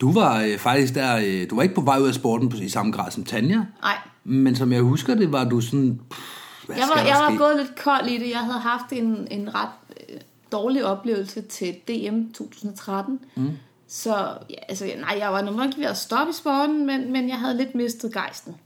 [0.00, 2.56] Du var øh, faktisk der, øh, du var ikke på vej ud af sporten på,
[2.56, 6.20] i samme grad som Tanja, Nej, men som jeg husker det, var du sådan, pff,
[6.68, 8.30] jeg var, jeg var gået lidt kold i det.
[8.30, 10.20] Jeg havde haft en, en ret øh,
[10.52, 13.20] dårlig oplevelse til DM 2013.
[13.34, 13.50] Mm.
[13.88, 14.14] Så
[14.50, 17.38] ja, altså, nej, jeg var nok ikke ved at stoppe i sporten, men, men jeg
[17.38, 18.56] havde lidt mistet gejsten.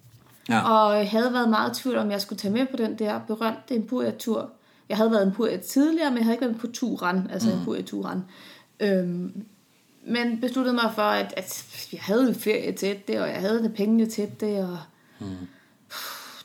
[0.48, 0.70] Ja.
[0.70, 3.20] Og jeg havde været meget i tvivl om, jeg skulle tage med på den der
[3.26, 4.50] berømte Empuria-tur.
[4.88, 7.58] Jeg havde været en Empuria tidligere, men jeg havde ikke været på turen, altså mm.
[7.58, 8.24] Empuria-turen.
[8.80, 9.44] Øhm,
[10.06, 14.06] men besluttede mig for, at, at jeg havde ferie til det, og jeg havde pengene
[14.06, 14.78] til det, og
[15.20, 15.26] mm.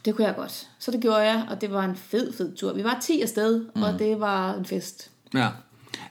[0.06, 0.70] det kunne jeg godt.
[0.80, 2.74] Så det gjorde jeg, og det var en fed, fed tur.
[2.74, 3.82] Vi var 10 afsted, mm.
[3.82, 5.12] og det var en fest.
[5.34, 5.50] Ja.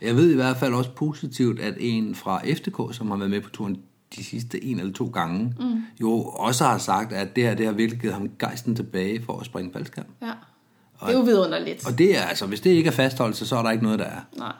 [0.00, 3.40] Jeg ved i hvert fald også positivt, at en fra FDK, som har været med
[3.40, 3.82] på turen
[4.16, 5.82] de sidste en eller to gange, mm.
[6.00, 9.40] jo også har sagt, at det her det har virkelig givet ham gejsten tilbage for
[9.40, 10.06] at springe faldskærm.
[10.22, 10.32] Ja.
[11.06, 11.86] Det er jo vidunderligt.
[11.86, 14.04] Og det er altså, hvis det ikke er fastholdelse, så er der ikke noget, der
[14.04, 14.20] er.
[14.36, 14.52] Nej.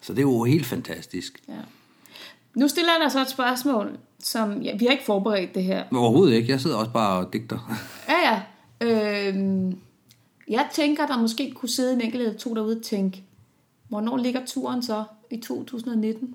[0.00, 1.42] Så det er jo helt fantastisk.
[1.48, 1.52] Ja.
[2.54, 5.84] Nu stiller jeg dig så et spørgsmål, som ja, vi har ikke forberedt det her.
[5.92, 6.50] Overhovedet ikke.
[6.50, 7.58] Jeg sidder også bare og digter.
[8.08, 8.42] Ja, ja.
[8.80, 9.78] Øhm,
[10.48, 13.22] jeg tænker, der måske kunne sidde en enkelt eller to derude og tænke,
[13.88, 16.34] hvornår ligger turen så i 2019?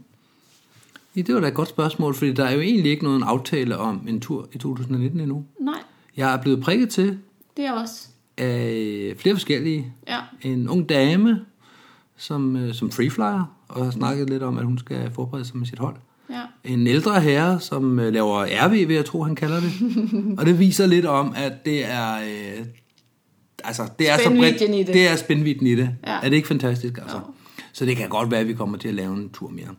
[1.15, 3.77] Ja, det var da et godt spørgsmål, fordi der er jo egentlig ikke nogen aftale
[3.77, 5.45] om en tur i 2019 endnu.
[5.59, 5.79] Nej,
[6.17, 7.19] Jeg er blevet prikket til
[7.57, 8.07] det er også.
[8.39, 9.93] Af flere forskellige.
[10.07, 10.19] Ja.
[10.41, 11.45] En ung dame,
[12.17, 15.67] som, øh, som freeflyer, og har snakket lidt om, at hun skal forberede sig med
[15.67, 15.95] sit hold.
[16.29, 16.41] Ja.
[16.63, 19.71] En ældre herre, som øh, laver RV, vil jeg tro, han kalder det.
[20.39, 22.15] og det viser lidt om, at det er...
[22.15, 22.65] Øh,
[23.63, 24.61] altså, det er så bredt.
[24.61, 24.87] I det.
[24.87, 25.89] Det er spændvidden i det.
[26.07, 26.19] Ja.
[26.23, 27.19] Er det ikke fantastisk, altså?
[27.73, 29.69] Så det kan godt være, at vi kommer til at lave en tur mere.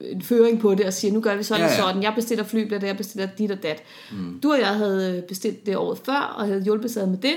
[0.01, 1.77] en føring på det og siger, nu gør vi sådan ja, ja.
[1.77, 3.83] sådan, jeg bestiller fly, flybilletter, jeg bestiller dit og dat.
[4.11, 4.39] Mm.
[4.43, 7.35] Du og jeg havde øh, bestilt det året før, og havde hjulpet sig med det.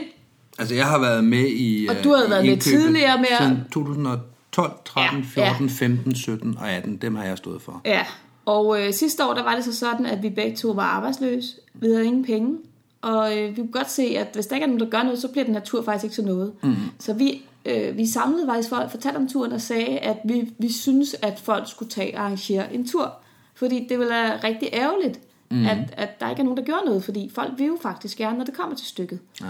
[0.59, 3.27] Altså jeg har været med i Og du havde øh, været med tidligere med...
[3.41, 4.09] Siden 2000
[4.55, 5.73] 12, 13, ja, 14, ja.
[5.73, 6.97] 15, 17 og 18.
[6.97, 7.81] Dem har jeg stået for.
[7.85, 8.07] Ja,
[8.45, 11.57] og øh, sidste år der var det så sådan, at vi begge to var arbejdsløse.
[11.75, 12.59] Vi havde ingen penge.
[13.03, 15.19] Og øh, vi kunne godt se, at hvis der ikke er nogen, der gør noget,
[15.19, 16.53] så bliver den her tur faktisk ikke så noget.
[16.63, 16.75] Mm.
[16.99, 20.73] Så vi, øh, vi samlede faktisk folk, fortalte om turen og sagde, at vi, vi
[20.73, 23.13] synes, at folk skulle tage og arrangere en tur.
[23.55, 25.67] Fordi det ville være rigtig ærgerligt, mm.
[25.67, 27.05] at, at der ikke er nogen, der gør noget.
[27.05, 29.19] Fordi folk vil jo faktisk gerne, når det kommer til stykket.
[29.41, 29.47] Ja.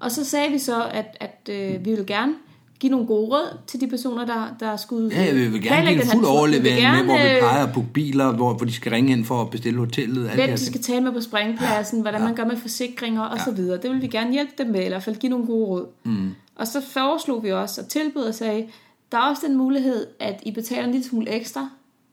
[0.00, 2.34] Og så sagde vi så, at, at øh, vi ville gerne
[2.80, 6.02] give nogle gode råd til de personer, der, der skulle Ja, vi vil gerne give
[6.02, 9.10] en fuld overlevering med, hvor vi øh, at booke biler, hvor, hvor de skal ringe
[9.10, 10.28] hen for at bestille hotellet.
[10.28, 13.38] alt det Hvem de skal tale med på springpladsen, hvordan man gør med forsikringer og
[13.44, 13.82] så videre.
[13.82, 15.86] Det vil vi gerne hjælpe dem med, eller i hvert fald give nogle gode råd.
[16.04, 16.30] Mm.
[16.56, 18.66] Og så foreslog vi også og tilbød og sagde,
[19.12, 21.68] der er også den mulighed, at I betaler en lille smule ekstra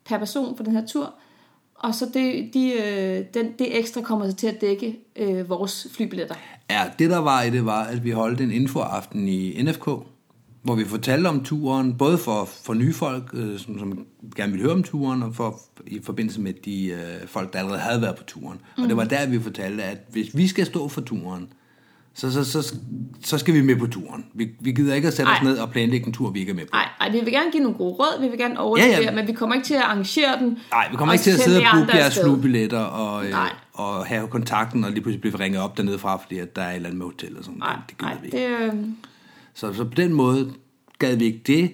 [0.05, 1.13] per person på den her tur,
[1.75, 5.87] og så det, de, øh, den, det ekstra kommer så til at dække øh, vores
[5.91, 6.35] flybilletter.
[6.69, 9.89] Ja, det der var i det var, at vi holdt en infoaften i NFK,
[10.63, 14.63] hvor vi fortalte om turen, både for, for nye folk, øh, som, som gerne ville
[14.63, 18.15] høre om turen, og for, i forbindelse med de øh, folk, der allerede havde været
[18.15, 18.59] på turen.
[18.77, 18.83] Mm.
[18.83, 21.47] Og det var der, vi fortalte, at hvis vi skal stå for turen,
[22.13, 22.75] så, så, så,
[23.23, 24.25] så skal vi med på turen.
[24.33, 25.43] Vi, vi gider ikke at sætte os Ej.
[25.43, 26.69] ned og planlægge en tur, vi ikke er med på.
[26.73, 29.11] Nej, nej, vi vil gerne give nogle gode råd, vi vil gerne overlevere, Ja, ja,
[29.15, 30.57] men vi kommer ikke til at arrangere den.
[30.71, 32.23] Nej, vi kommer ikke til at sidde og booke jeres afsted.
[32.33, 33.49] flybilletter og, øh, Nej.
[33.73, 36.69] og have kontakten, og lige pludselig blive ringet op dernede fra, fordi at der er
[36.69, 38.37] et eller andet med hotel og sådan Nej, det, det gider nej, vi ikke.
[38.37, 38.73] det, øh,
[39.57, 40.53] Så, så på den måde
[40.99, 41.71] gad vi ikke det.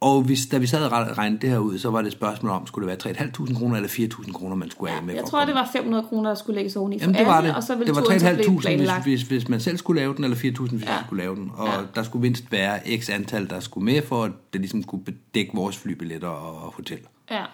[0.00, 2.52] Og hvis, da vi sad og regnede det her ud, så var det et spørgsmål
[2.52, 5.14] om, skulle det være 3.500 kroner eller 4.000 kroner, man skulle af med?
[5.14, 7.48] jeg tror, det var 500 kroner, der skulle lægges oveni for Jamen det var alle,
[7.48, 7.56] det.
[7.56, 10.00] og så ville det var turen så blive 3.500, hvis, hvis, hvis man selv skulle
[10.00, 10.92] lave den, eller 4.000, hvis ja.
[10.94, 11.02] Ja.
[11.06, 11.50] skulle lave den.
[11.54, 11.72] Og Ja.
[11.94, 15.04] der skulle mindst være x antal, der skulle med, for at det ligesom skulle
[15.34, 16.98] dække vores flybilletter og hotel.
[17.30, 17.44] Ja.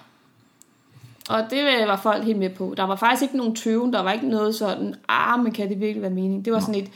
[1.29, 2.75] Og det var folk helt med på.
[2.77, 5.81] Der var faktisk ikke nogen tøven, der var ikke noget sådan, ah, men kan det
[5.81, 6.45] virkelig være mening?
[6.45, 6.89] Det var sådan et,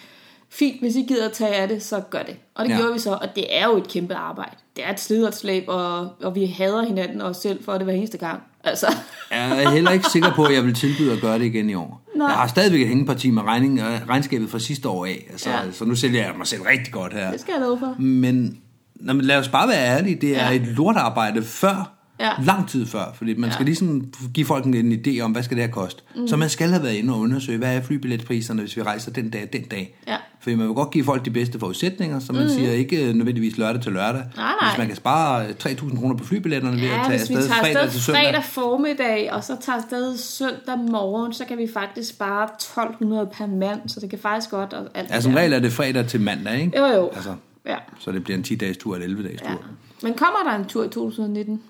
[0.52, 2.36] fint, hvis I gider at tage af det, så gør det.
[2.54, 2.76] Og det Ja.
[2.76, 4.56] gjorde vi så, og det er jo et kæmpe arbejde.
[4.76, 5.32] Det er et slid og
[5.68, 8.40] og, og vi hader hinanden og os selv for det hver eneste gang.
[8.64, 8.86] Altså,
[9.30, 11.74] Jeg er heller ikke sikker på, at jeg vil tilbyde at gøre det igen i
[11.74, 12.02] år.
[12.16, 12.26] Nej.
[12.26, 15.50] Jeg har stadigvæk et hængeparti med regning, øh, regnskabet fra sidste år af, altså.
[15.50, 15.56] Ja.
[15.72, 17.30] så nu sælger jeg mig selv rigtig godt her.
[17.30, 17.94] det skal jeg love for.
[17.98, 18.58] Men,
[18.94, 20.56] nå, men lad os bare være ærlige, det er Ja.
[20.56, 22.30] et lortarbejde før, Ja.
[22.44, 23.54] lang tid før, fordi man Ja.
[23.54, 24.04] skal ligesom
[24.35, 26.02] give folk en, idé om, hvad skal det her koste.
[26.16, 26.28] Mm.
[26.28, 29.30] Så man skal have været inde og undersøge, hvad er flybilletpriserne, hvis vi rejser den
[29.30, 29.96] dag den dag.
[30.06, 30.16] Ja.
[30.40, 32.48] Fordi man vil godt give folk de bedste forudsætninger, så man mm.
[32.48, 34.22] siger ikke øh, nødvendigvis lørdag til lørdag.
[34.37, 34.68] Nej, nej.
[34.70, 37.35] Hvis man kan spare øh, 3.000 kroner på flybilletterne ved at Ja, tage hvis vi
[37.35, 38.22] afsted tager fredag afsted til søndag.
[38.24, 43.46] fredag formiddag, og så tager afsted søndag morgen, så kan vi faktisk spare 1200 per
[43.46, 44.72] mand, så det kan faktisk godt.
[44.72, 46.78] Og alt Ja, som regel er det fredag til mandag, ikke?
[46.78, 47.08] Jo, jo.
[47.14, 47.35] Altså,
[47.66, 47.76] Ja.
[47.98, 49.48] så det bliver en 10-dages tur eller 11-dages ja.
[49.50, 49.61] tur.
[50.02, 51.61] Men kommer der en tur i 2019?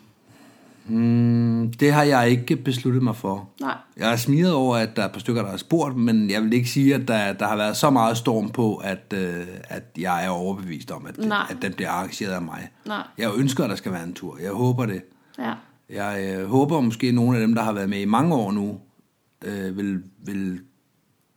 [0.87, 3.49] Mm, det har jeg ikke besluttet mig for.
[3.61, 3.77] Nej.
[3.97, 6.43] Jeg er smiret over, at der er et par stykker, der har spurgt, men jeg
[6.43, 9.83] vil ikke sige, at der, der har været så meget storm på, at, øh, at
[9.99, 12.69] jeg er overbevist om, at, det, at den bliver arrangeret af mig.
[12.87, 13.03] Nej.
[13.19, 14.39] Jeg ønsker, at der skal være en tur.
[14.39, 15.03] Jeg håber det.
[15.39, 15.55] Ja.
[15.91, 18.53] Jeg øh, håber måske, at nogle af dem, der har været med i mange år
[18.53, 18.81] nu,
[19.45, 20.61] øh, vil, vil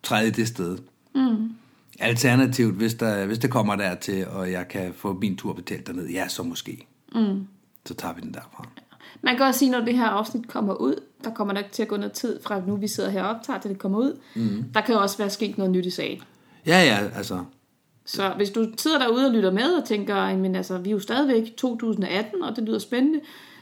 [0.03, 0.77] træde det sted.
[1.15, 1.51] Mm.
[1.99, 6.07] Alternativt, hvis, der, hvis det kommer dertil, og jeg kan få min tur betalt derned,
[6.09, 6.87] ja, så måske.
[7.15, 7.47] Mm.
[7.85, 8.67] Så tager vi den derfra.
[9.21, 11.87] Man kan også sige, når det her afsnit kommer ud, der kommer nok til at
[11.87, 14.19] gå noget tid fra nu, vi sidder her og optager, til det kommer ud.
[14.35, 14.63] Mm.
[14.73, 16.21] Der kan også være sket noget nyt i sagen.
[16.67, 17.43] Ja, ja, altså.
[18.05, 20.99] Så hvis du sidder derude og lytter med og tænker, men altså, vi er jo
[20.99, 23.19] stadigvæk 2018, og det lyder spændende,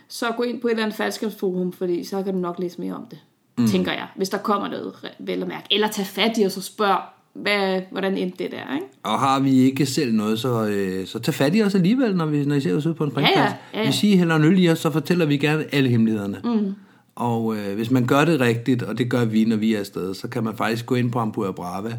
[0.08, 2.94] så gå ind på et eller andet faldskabsforum, fordi så kan du nok læse mere
[2.96, 3.20] om det,
[3.58, 3.68] mm.
[3.68, 5.68] tænker jeg, hvis der kommer noget vel at mærke.
[5.72, 7.02] Eller tag fat i os og spørg,
[7.34, 8.86] hvad, hvordan endte det der, ikke?
[9.04, 12.26] Og har vi ikke selv noget, så, øh, så tag fat i os alligevel, når,
[12.26, 13.38] vi, når I ser os ude på en springplads.
[13.38, 13.86] Ja, ja, ja, ja.
[13.86, 16.42] Hvis I hælder en øl i os, så fortæller vi gerne alle hemmelighederne.
[16.44, 16.74] Mm.
[17.16, 20.14] Og øh, hvis man gør det rigtigt, og det gør vi, når vi er afsted,
[20.14, 21.94] så kan man faktisk gå ind på Ampua Brava,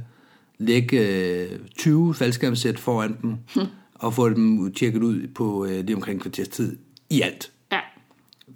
[0.58, 3.34] lægge øh, 20 faldskærmssæt foran dem,
[3.94, 6.76] og få dem tjekket ud på øh, lige omkring kvarters tid
[7.10, 7.50] i alt.
[7.72, 7.78] Ja.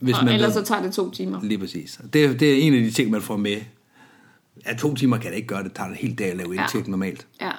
[0.00, 1.40] Hvis og man ellers ved- så tager det to timer.
[1.42, 2.00] Lige præcis.
[2.12, 3.56] Det, det er en af de ting, man får med.
[4.66, 6.60] Ja, to timer kan det ikke gøre, det tager en hel dag at lave Ja.
[6.62, 7.26] indtjek normalt.
[7.40, 7.50] Ja.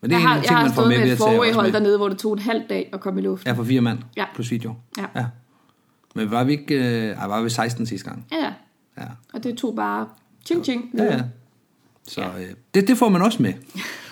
[0.00, 1.72] Men det er jeg en har, jeg ting, har man får med med et med.
[1.72, 3.48] dernede, hvor det tog en halv dag at komme i luften.
[3.48, 4.24] Ja, for fire mand Ja.
[4.34, 4.74] plus video.
[4.98, 5.04] Ja.
[5.16, 5.26] ja.
[6.14, 8.26] Men var vi ikke øh, var vi 16 sidste gang?
[8.32, 8.52] Ja, ja.
[8.98, 9.04] Ja.
[9.34, 10.06] Og det tog bare
[10.46, 10.90] ching ching.
[10.98, 11.20] Ja, ja.
[12.08, 13.52] Så øh, det, det får man også med.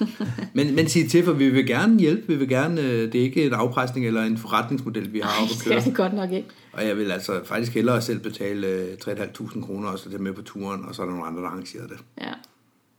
[0.54, 2.26] men, men sig til, for vi vil gerne hjælpe.
[2.26, 5.54] Vi vil gerne, øh, det er ikke en afpresning eller en forretningsmodel, vi har oppe
[5.54, 5.84] at det er køre.
[5.84, 6.48] det godt nok ikke.
[6.72, 10.32] Og jeg vil altså faktisk hellere selv betale øh, 3.500 kroner og så det med
[10.32, 11.98] på turen, og så er der nogle andre, der arrangerer det.
[12.20, 12.32] Ja.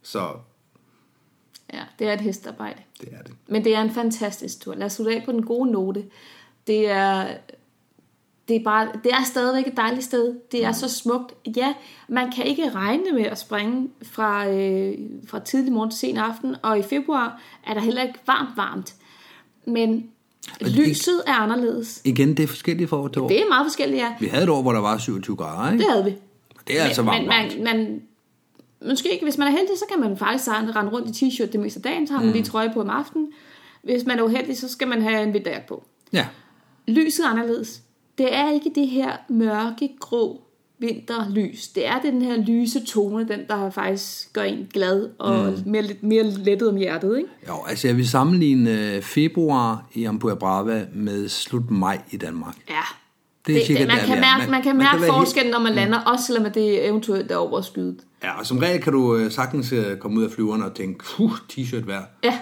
[0.03, 0.29] Så
[1.73, 2.81] ja, det er et hestarbejde.
[3.01, 3.33] det er det.
[3.47, 4.75] Men det er en fantastisk tur.
[4.75, 6.03] Lad os slutte af på den gode note.
[6.67, 7.27] Det er,
[8.47, 10.35] det er, bare, det er stadigvæk et dejligt sted.
[10.51, 11.33] Det er så smukt.
[11.55, 11.73] Ja,
[12.07, 14.93] man kan ikke regne med at springe fra, øh,
[15.27, 18.95] fra tidlig morgen til sen aften, og i februar er der heller ikke varmt varmt.
[19.65, 20.09] Men
[20.59, 22.01] det- lyset er anderledes.
[22.05, 23.27] Igen, det er forskelligt fra år til år.
[23.27, 24.13] Det er meget forskelligt, ja.
[24.19, 25.83] Vi havde et år, hvor der var 27 grader, ikke?
[25.83, 26.15] Det havde vi.
[26.67, 27.63] Det er altså varmt, men, varmt.
[27.63, 28.01] man, man,
[28.89, 31.59] måske ikke, hvis man er heldig, så kan man faktisk rende rundt i t-shirt det
[31.59, 32.33] meste af dagen, så har man Mm.
[32.33, 33.27] lige trøje på om aftenen.
[33.83, 35.85] Hvis man er uheldig, så skal man have en vinterjakke på.
[36.13, 36.25] Ja.
[36.87, 37.81] Lyset er anderledes.
[38.17, 40.41] Det er ikke det her mørke, grå
[40.79, 41.67] vinterlys.
[41.67, 45.71] Det er den her lyse tone, den der faktisk gør en glad og mm.
[45.71, 47.29] mere, lidt mere lettet om hjertet, ikke?
[47.47, 52.55] Jo, altså jeg vil sammenligne øh, februar i Ampua Brava med slut maj i Danmark.
[52.69, 52.73] Ja.
[53.47, 54.21] Det er Det, cirka det, man, der, kan er.
[54.21, 56.51] mærke, Man- man kan man kan mærke være helt- forskellen, når man lander, også selvom
[56.53, 57.97] det eventuelt er overskyet.
[58.23, 61.03] Ja, og som regel kan du øh, sagtens øh, komme ud af flyverne og tænke,
[61.05, 62.03] puh, t-shirt værd.
[62.23, 62.39] Ja,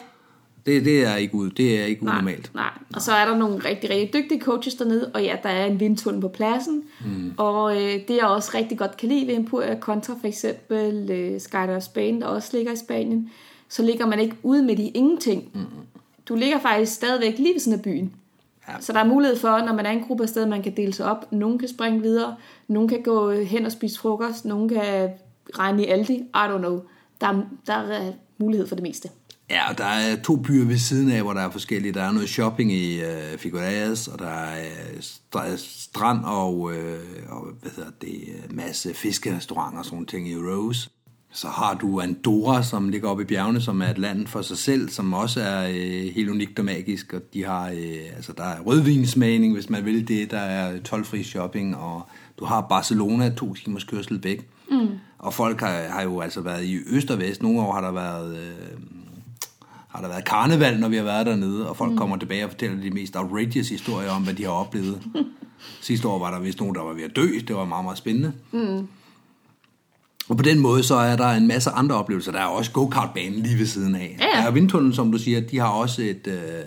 [0.66, 2.52] Det, det er ikke ud, det er ikke nej, unormalt.
[2.54, 2.70] nej.
[2.96, 5.80] Og så er der nogle rigtig, rigtig dygtige coaches dernede, og ja, der er en
[5.80, 6.84] vindtunnel på pladsen.
[7.06, 7.34] Mm.
[7.38, 11.42] Og øh, det jeg også rigtig godt kan lide ved Empuria kontra for eksempel øh,
[11.42, 13.30] Skydive Spain, der også ligger i Spanien,
[13.70, 15.50] så ligger man ikke ude midt i ingenting.
[15.54, 15.66] Mm.
[16.30, 18.14] Du ligger faktisk stadigvæk lige ved siden af byen.
[18.68, 18.74] Ja.
[18.80, 20.94] Så der er mulighed for, når man er en gruppe af steder, man kan dele
[20.94, 21.32] sig op.
[21.32, 22.36] Nogen kan springe videre,
[22.68, 25.10] nogen kan gå hen og spise frokost, nogen kan
[25.60, 26.82] regne i Aldi, I don't know.
[27.22, 29.10] Der er, der er mulighed for det meste.
[29.50, 31.94] Ja, og der er to byer ved siden af, hvor der er forskellige.
[31.94, 37.00] Der er noget shopping i øh, Figueres, og der er øh, stra- strand og, øh,
[37.30, 40.90] og hvad hedder det, øh, masse fiskerestauranter og sådan ting i Rose.
[41.32, 44.58] Så har du Andorra, som ligger oppe i bjergene, som er et land for sig
[44.58, 47.14] selv, som også er øh, helt unikt og magisk.
[47.14, 50.32] Og de har, øh, altså der er rødvinsmagning, hvis man vil det.
[50.32, 52.02] Der er tolvfri shopping, og
[52.40, 54.48] du har Barcelona, to timers kørsel væk.
[54.72, 54.88] Mm.
[55.20, 57.42] Og folk har, har jo altså været i øst og vest.
[57.42, 58.38] Nogle år har der været...
[58.38, 58.78] Øh,
[59.96, 61.98] har der været karneval, når vi har været dernede, og folk mm.
[61.98, 65.02] kommer tilbage og fortæller de mest outrageous historier om, hvad de har oplevet.
[65.82, 67.28] Sidste år var der vist nogen, der var ved at dø.
[67.48, 68.34] Det var meget, meget spændende.
[68.52, 68.88] Mm.
[70.30, 72.32] Og på den måde, så er der en masse andre oplevelser.
[72.32, 74.18] Der er også go-kart-banen lige ved siden af.
[74.20, 74.42] Ja.
[74.42, 76.64] Der er vindtunnelen, som du siger, de har også et, øh,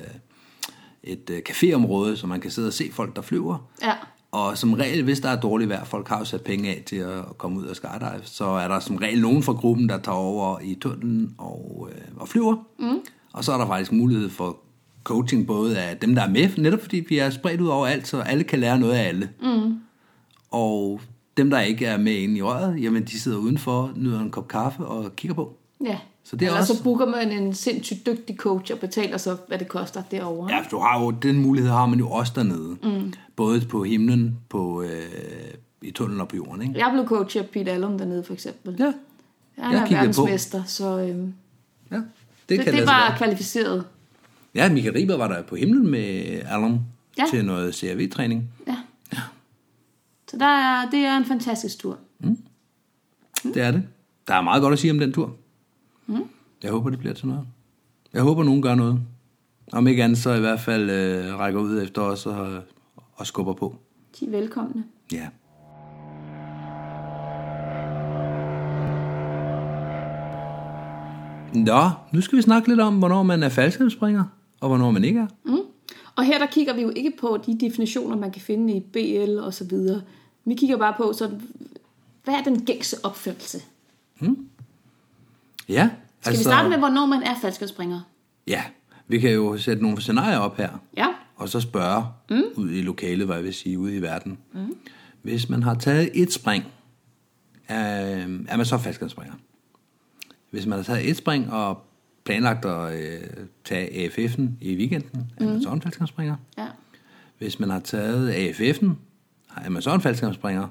[1.02, 3.68] et øh, caféområde, så man kan sidde og se folk, der flyver.
[3.82, 3.92] Ja.
[4.32, 6.96] Og som regel, hvis der er dårligt vejr, folk har jo sat penge af til
[6.96, 10.16] at komme ud og skydive, så er der som regel nogen fra gruppen, der tager
[10.16, 12.56] over i tunnelen og, øh, og flyver.
[12.78, 13.00] Mm.
[13.38, 14.56] Og så er der faktisk mulighed for
[15.04, 18.08] coaching både af dem, der er med, netop fordi vi er spredt ud over alt,
[18.08, 19.30] så alle kan lære noget af alle.
[19.42, 19.74] Mm.
[20.50, 21.00] Og
[21.36, 24.48] dem, der ikke er med inde i røret, jamen de sidder udenfor, nyder en kop
[24.48, 25.56] kaffe og kigger på.
[25.84, 25.98] Ja.
[26.24, 29.36] Så det er Eller også- så booker man en sindssygt dygtig coach og betaler så,
[29.48, 30.54] hvad det koster derovre.
[30.54, 32.76] Ja, for du har jo, den mulighed har man jo også dernede.
[32.82, 33.12] Mm.
[33.36, 34.88] Både på himlen, på, øh,
[35.82, 36.62] i tunnelen og på jorden.
[36.62, 36.78] Ikke?
[36.78, 38.76] Jeg blev coach af Pete Allum dernede for eksempel.
[38.78, 38.92] Ja,
[39.62, 40.22] Han jeg er kiggede på.
[40.22, 41.34] verdensmester, så øhm,
[41.92, 42.00] ja.
[42.48, 43.16] Det, det, kan det var gøre.
[43.18, 43.84] kvalificeret.
[44.54, 46.80] Ja, Michael Riber var der på himlen med Allen
[47.18, 47.24] Ja.
[47.30, 48.50] til noget CRV-træning.
[48.66, 48.76] Ja.
[50.30, 51.98] Så der er, det er en fantastisk tur.
[53.44, 53.82] Det er det.
[54.28, 55.36] Der er meget godt at sige om den tur.
[56.06, 56.22] Mm.
[56.62, 57.46] Jeg håber, det bliver til noget.
[58.12, 59.00] Jeg håber, nogen gør noget.
[59.72, 62.62] Om ikke andet, så i hvert fald øh, rækker ud efter os og,
[63.14, 63.76] og skubber på.
[64.20, 64.84] De er velkomne.
[65.12, 65.28] Ja.
[71.54, 74.24] Nå, nu skal vi snakke lidt om, hvornår man er faldskærmspringer,
[74.60, 75.26] og hvornår man ikke er.
[75.44, 75.58] Mm.
[76.16, 79.38] Og her der kigger vi jo ikke på de definitioner, man kan finde i BL
[79.38, 80.02] og så videre.
[80.44, 81.30] Vi kigger bare på, så,
[82.24, 83.62] hvad er den gængse opfattelse?
[85.68, 88.00] Ja, Skal altså, vi starte med, hvornår man er faldskærmspringer?
[88.46, 88.62] Ja,
[89.08, 90.68] vi kan jo sætte nogle scenarier op her.
[90.96, 91.06] Ja.
[91.36, 92.42] og så spørge mm.
[92.56, 94.38] ud i lokalet, hvad jeg vil sige, ude i verden.
[94.52, 94.76] Mm.
[95.22, 96.64] Hvis man har taget et spring,
[97.70, 97.76] øh,
[98.48, 99.34] er man så faldskærmsspringer.
[100.50, 101.82] Hvis man har taget et spring og
[102.24, 103.20] planlagt at øh,
[103.64, 106.36] tage AFF'en i weekenden, er man så en.
[106.58, 106.66] Ja.
[107.38, 108.88] Hvis man har taget AFF'en,
[109.64, 110.68] er man så en faldskærmsspringer.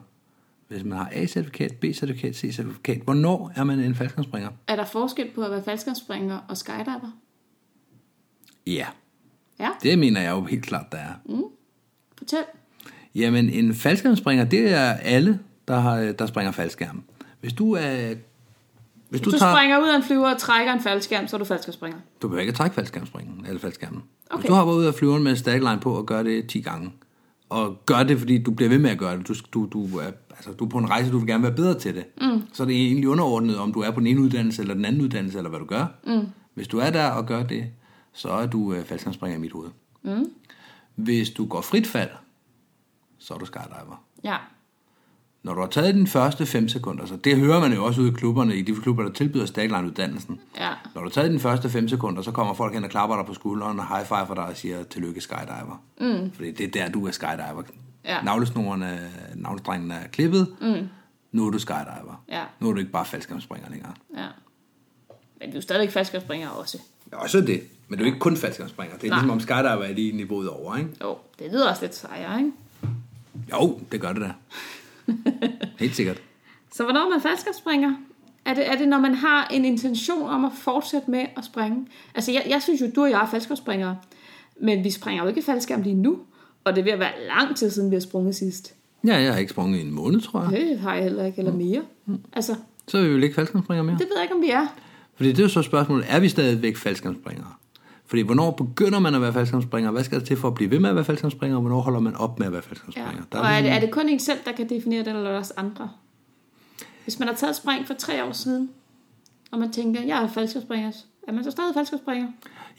[0.67, 4.49] Hvis man har A-certifikat, B-certifikat, C-certifikat, hvornår er man en faldskærmsspringer?
[4.67, 7.11] Er der forskel på at være faldskærmsspringer og skydiver?
[8.67, 8.87] Ja,
[9.59, 11.13] Ja, det mener jeg jo helt klart, der er.
[12.17, 12.43] fortæl.
[13.15, 17.03] Jamen, en faldskærmspringer, det er alle, der, har, der springer faldskærm.
[17.41, 18.15] Hvis du er...
[19.09, 21.45] Hvis Du, du springer ud af en flyver og trækker en faldskærm, så er du
[21.45, 21.99] faldskærmspringer.
[22.21, 24.03] Du behøver ikke at trække faldskærmspringen, eller faldskærmen.
[24.29, 24.41] Okay.
[24.41, 26.91] Hvis du hopper ud af flyveren med stagline på og gør det 10 gange,
[27.49, 30.11] og gør det, fordi du bliver ved med at gøre det, du, du, du, er,
[30.29, 32.41] altså, du er på en rejse, du vil gerne være bedre til det, mm.
[32.53, 35.01] så er det egentlig underordnet, om du er på den ene uddannelse eller den anden
[35.01, 35.85] uddannelse, eller hvad du gør.
[36.03, 36.27] Mm.
[36.53, 37.65] Hvis du er der og gør det,
[38.13, 39.69] så er du øh, faldskærmspringer i mit hoved.
[40.03, 40.31] Mm.
[40.95, 42.09] Hvis du går frit fald,
[43.17, 44.03] så er du skydiver.
[44.23, 44.37] Ja.
[45.47, 48.09] Når du har taget den første 5 sekunder, så det hører man jo også ude
[48.09, 50.39] i klubberne, i de klubber, der tilbyder stagline-uddannelsen.
[50.57, 50.69] Ja.
[50.95, 53.25] Når du har taget den første 5 sekunder, så kommer folk hen og klapper dig
[53.25, 55.81] på skulderen og high five dig og siger, tillykke skydiver.
[56.01, 56.31] Mm.
[56.31, 57.63] Fordi det er der, du er skydiver.
[58.05, 58.21] Ja.
[58.21, 58.97] Navlesnoren, er-
[59.35, 60.47] navlestrengen er klippet.
[60.61, 60.87] Mm.
[61.31, 62.23] Nu er du skydiver.
[62.29, 62.43] Ja.
[62.59, 63.93] Nu er du ikke bare faldskærmspringer længere.
[64.17, 64.25] Ja.
[65.39, 66.77] Men du er stadigvæk faldskærmspringer også.
[67.11, 67.61] Ja, også det.
[67.87, 68.97] Men du er ikke kun faldskærmspringer.
[68.97, 69.17] Det er Nej.
[69.17, 70.89] ligesom om skydiver er lige niveauet over, ikke?
[71.03, 72.51] Jo, det lyder også lidt sejere, ikke?
[73.51, 74.31] Jo, det gør det da.
[75.79, 76.21] Helt sikkert.
[76.73, 77.93] Så hvornår man faldskærmspringer?
[78.45, 81.87] Er det, er det, når man har en intention om at fortsætte med at springe?
[82.15, 83.97] Altså, jeg, jeg synes jo, du og jeg er faldskærmsspringere.
[84.61, 86.19] Men vi springer jo ikke faldskærm lige nu.
[86.63, 88.73] Og det er ved at være lang tid siden, vi har sprunget sidst.
[89.07, 90.51] Ja, jeg har ikke sprunget i en måned, tror jeg.
[90.51, 91.81] Det har jeg heller ikke, eller mere.
[92.33, 92.55] Altså,
[92.87, 93.97] Så er vi vel ikke faldskærmsspringere mere.
[93.97, 94.67] det ved jeg ikke, om vi er.
[95.15, 97.53] Fordi det er jo så spørgsmålet, er vi stadigvæk faldskærmsspringere?
[98.07, 99.91] Fordi hvornår begynder man at være faldskærmspringer?
[99.91, 101.55] Hvad skal der til for at blive ved med at være faldskærmspringer?
[101.57, 102.69] Og hvornår holder man op med at være Ja.
[102.69, 103.23] faldskærmspringer?
[103.31, 105.53] Og er det, er det kun en selv, der kan definere det, eller er også
[105.57, 105.89] andre?
[107.03, 108.69] Hvis man har taget et spring for tre år siden,
[109.51, 110.91] og man tænker, jeg er faldskabsspringer,
[111.27, 112.27] er man så stadig faldskabsspringer?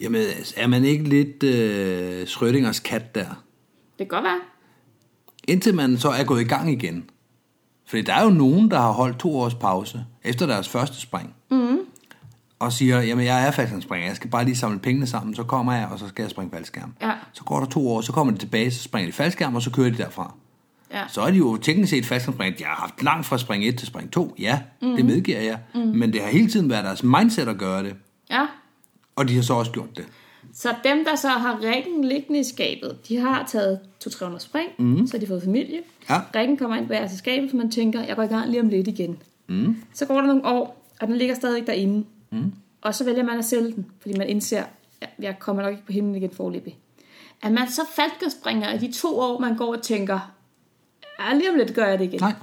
[0.00, 0.22] Jamen,
[0.56, 3.24] er man ikke lidt øh, Schrödingers kat der?
[3.98, 4.40] Det kan godt være.
[5.48, 7.10] Indtil man så er gået i gang igen.
[7.86, 11.34] Fordi der er jo nogen, der har holdt to års pause efter deres første spring.
[11.50, 11.78] Mm.
[12.58, 15.72] Og siger, jamen jeg er faldskærmspringer, jeg skal bare lige samle pengene sammen, så kommer
[15.72, 16.94] jeg, og så skal jeg springe faldskærm.
[17.02, 17.12] Ja.
[17.32, 19.70] Så går der to år, så kommer de tilbage, så springer de faldskærm, og så
[19.70, 20.34] kører de derfra.
[20.92, 21.02] Ja.
[21.08, 22.58] Så er de jo teknisk set faldskærmspringer.
[22.58, 24.96] De har haft langt fra spring 1 til spring 2, ja, mm.
[24.96, 25.58] det medgiver jeg.
[25.74, 25.80] Mm.
[25.80, 27.94] Men det har hele tiden været deres mindset at gøre det.
[28.30, 28.46] Ja.
[29.16, 30.06] Og de har så også gjort det.
[30.54, 35.06] Så dem, der så har rækken liggende i skabet, de har taget 200-300 spring, mm.
[35.06, 35.78] så har de fået familie.
[36.10, 36.20] Ja.
[36.34, 38.68] Rækken kommer ind bag til skabet, for man tænker, jeg går i gang lige om
[38.68, 39.18] lidt igen.
[39.48, 39.76] Mm.
[39.94, 42.04] Så går der nogle år, og den ligger stadig derinde.
[42.30, 42.52] Mm.
[42.82, 44.64] Og så vælger man at sælge den, fordi man indser,
[45.00, 46.78] at jeg kommer nok ikke på himlen igen forløbig.
[47.42, 50.32] At man så falkespringer i de to år, man går og tænker,
[51.20, 52.20] ja, lige om lidt gør jeg det igen.
[52.20, 52.34] Nej,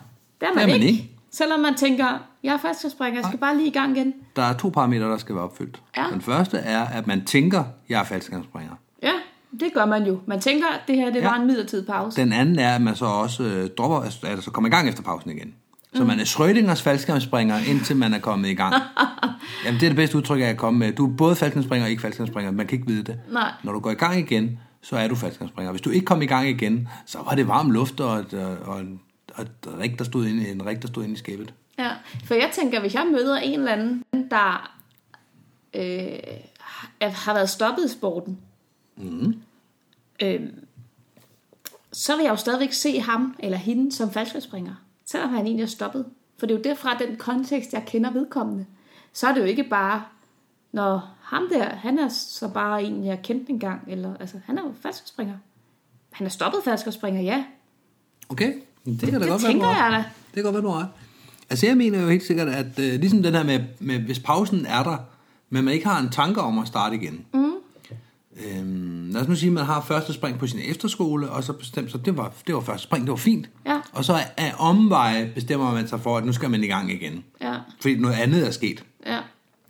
[0.41, 0.87] det er man, er man ikke.
[0.87, 1.11] ikke.
[1.31, 4.13] Selvom man tænker, jeg er falkespringer, jeg skal bare lige i gang igen.
[4.35, 5.81] Der er to parametre, der skal være opfyldt.
[5.97, 6.05] Ja.
[6.11, 8.73] Den første er, at man tænker, jeg er faldskærmspringer.
[9.03, 9.11] Ja,
[9.59, 10.19] det gør man jo.
[10.25, 11.29] Man tænker, at det her det Ja.
[11.29, 12.21] var en midlertidig pause.
[12.21, 15.31] Den anden er, at man så også øh, dropper, altså kommer i gang efter pausen
[15.31, 15.53] igen.
[15.95, 18.73] Så man er Schrödingers faldskærmspringer, indtil man er kommet i gang.
[19.65, 20.93] Jamen, det er det bedste udtryk, jeg kan komme med.
[20.93, 22.51] Du er både faldskærmspringer og ikke faldskærmspringer.
[22.51, 23.19] Man kan ikke vide det.
[23.31, 23.51] Nej.
[23.63, 25.71] Når du går i gang igen, så er du faldskærmspringer.
[25.71, 28.69] Hvis du ikke kom i gang igen, så var det varm luft og et, øh,
[28.69, 28.99] og en,
[29.34, 31.53] og et rig, der stod inde, en rig, der stod inde i skabet.
[31.79, 31.91] Ja,
[32.25, 34.71] for jeg tænker, hvis jeg møder en eller anden, der
[35.73, 36.19] øh,
[37.01, 38.38] har været stoppet i sporten,
[38.97, 39.36] mm.
[40.21, 40.41] øh,
[41.91, 45.67] så vil jeg jo stadigvæk se ham eller hende som faldskabsspringer, selvom han egentlig er
[45.67, 46.05] stoppet.
[46.37, 48.65] For det er jo derfra den kontekst, jeg kender vedkommende.
[49.13, 50.03] Så er det jo ikke bare,
[50.71, 54.61] når ham der, han er så bare en, jeg kendte engang, eller altså, han er
[54.61, 55.35] jo faldskabsspringer.
[56.11, 57.43] Han er stoppet faldskabsspringer, ja.
[58.29, 58.53] Okay,
[58.85, 60.09] det kan da Det godt være, tænker har jeg da.
[60.25, 60.89] Det kan godt være, du har.
[61.49, 64.65] Altså jeg mener jo helt sikkert, at øh, ligesom den her med, med, hvis pausen
[64.65, 64.97] er der,
[65.49, 67.25] men man ikke har en tanke om at starte igen.
[67.33, 67.54] Mm.
[68.43, 71.53] Øhm, lad os nu sige, at man har første spring på sin efterskole, og så
[71.53, 73.49] bestemt sig, det var, det var første spring, det var fint.
[73.65, 73.79] Ja.
[73.93, 77.23] Og så af omveje bestemmer man sig for, at nu skal man i gang igen.
[77.41, 78.83] Ja, Fordi noget andet er sket.
[79.05, 79.19] ja.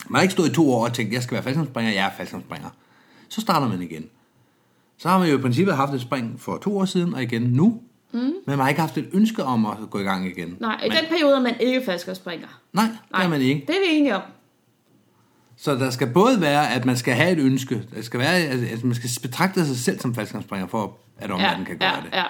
[0.09, 2.09] Man har ikke stået i to år og tænkt, jeg skal være faldskærmspringer, jeg er
[2.17, 2.69] faldskærmspringer.
[3.29, 4.05] Så starter man igen.
[4.97, 7.41] Så har man jo i princippet haft et spring for to år siden, og igen
[7.41, 7.81] nu.
[8.11, 8.19] Mm.
[8.19, 10.57] Men man har ikke haft et ønske om at gå i gang igen.
[10.59, 12.47] Nej, i men, den periode er man ikke faldskabsspringer.
[12.73, 13.63] nej, det er man ikke.
[13.67, 14.21] Det er vi enige om.
[15.57, 17.83] Så der skal både være, at man skal have et ønske.
[17.95, 21.77] Der skal være, at man skal betragte sig selv som faldskærmspringer, for at omverdenen kan
[21.77, 22.09] gøre ja, det.
[22.13, 22.23] ja.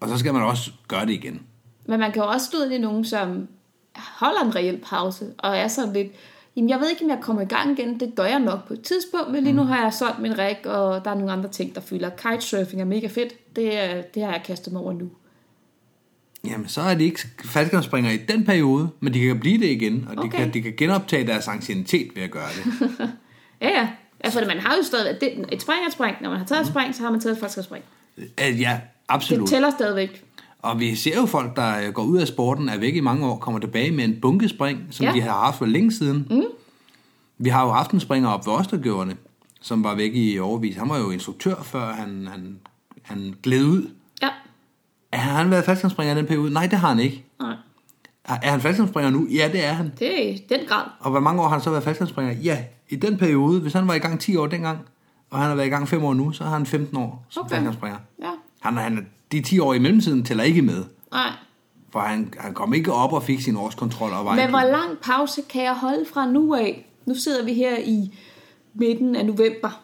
[0.00, 1.42] Og så skal man også gøre det igen.
[1.86, 3.48] Men man kan jo også stå i nogen, som
[3.96, 6.08] holder en reel pause, og er sådan lidt,
[6.56, 8.72] jamen jeg ved ikke, om jeg kommer i gang igen, det gør jeg nok på
[8.74, 11.48] et tidspunkt, men lige nu har jeg solgt min rig, og der er nogle andre
[11.48, 12.10] ting, der fylder.
[12.10, 15.10] Kitesurfing er mega fedt, det, det har jeg kastet mig over nu.
[16.46, 20.06] Jamen, så er de ikke faldskærmsspringere i den periode, men de kan blive det igen,
[20.10, 20.38] og de, Okay.
[20.38, 22.90] kan, de kan genoptage deres anciennitet ved at gøre det.
[23.60, 23.88] Ja, ja.
[24.30, 26.16] For man har jo stadig, det, et spring er et spring.
[26.20, 27.84] Når man har taget et spring, så har man taget et faldskabsspring.
[28.18, 28.24] Øh,
[28.60, 29.48] ja, Det absolut.
[29.48, 30.24] tæller stadigvæk.
[30.58, 33.26] Og vi ser jo folk, der øh, går ud af sporten, er væk i mange
[33.26, 35.12] år, kommer tilbage med en bunkespring, som Ja.
[35.12, 36.26] de har haft for længe siden.
[36.30, 36.42] Mm.
[37.38, 39.16] Vi har jo haft en springer op ved Ostergjordene,
[39.60, 40.76] som var væk i overvis.
[40.76, 42.56] Han var jo instruktør, før han, han,
[43.02, 43.90] han gled ud.
[45.12, 46.52] Har han været faldskærmspringer i den periode?
[46.52, 47.24] Nej, det har han ikke.
[47.40, 47.54] Nej.
[48.24, 49.26] Er han faldskærmspringer nu?
[49.30, 49.92] Ja, det er han.
[49.98, 50.84] Det er i den grad.
[51.00, 52.32] Og hvor mange år har han så været faldskærmspringer?
[52.34, 54.78] Ja, i den periode, hvis han var i gang 10 år dengang,
[55.30, 57.40] og han har været i gang 5 år nu, så har han 15 år som
[57.42, 57.50] Okay.
[57.54, 57.98] faldskærmspringer.
[58.22, 58.30] Ja.
[58.60, 60.84] Han, han, de 10 år i mellemtiden tæller ikke med.
[61.12, 61.30] Nej.
[61.92, 64.60] For han, han kom ikke op og fik sin årskontrol og var Men en- hvor
[64.60, 66.86] lang pause kan jeg holde fra nu af?
[67.06, 68.18] Nu sidder vi her i
[68.74, 69.80] midten af november.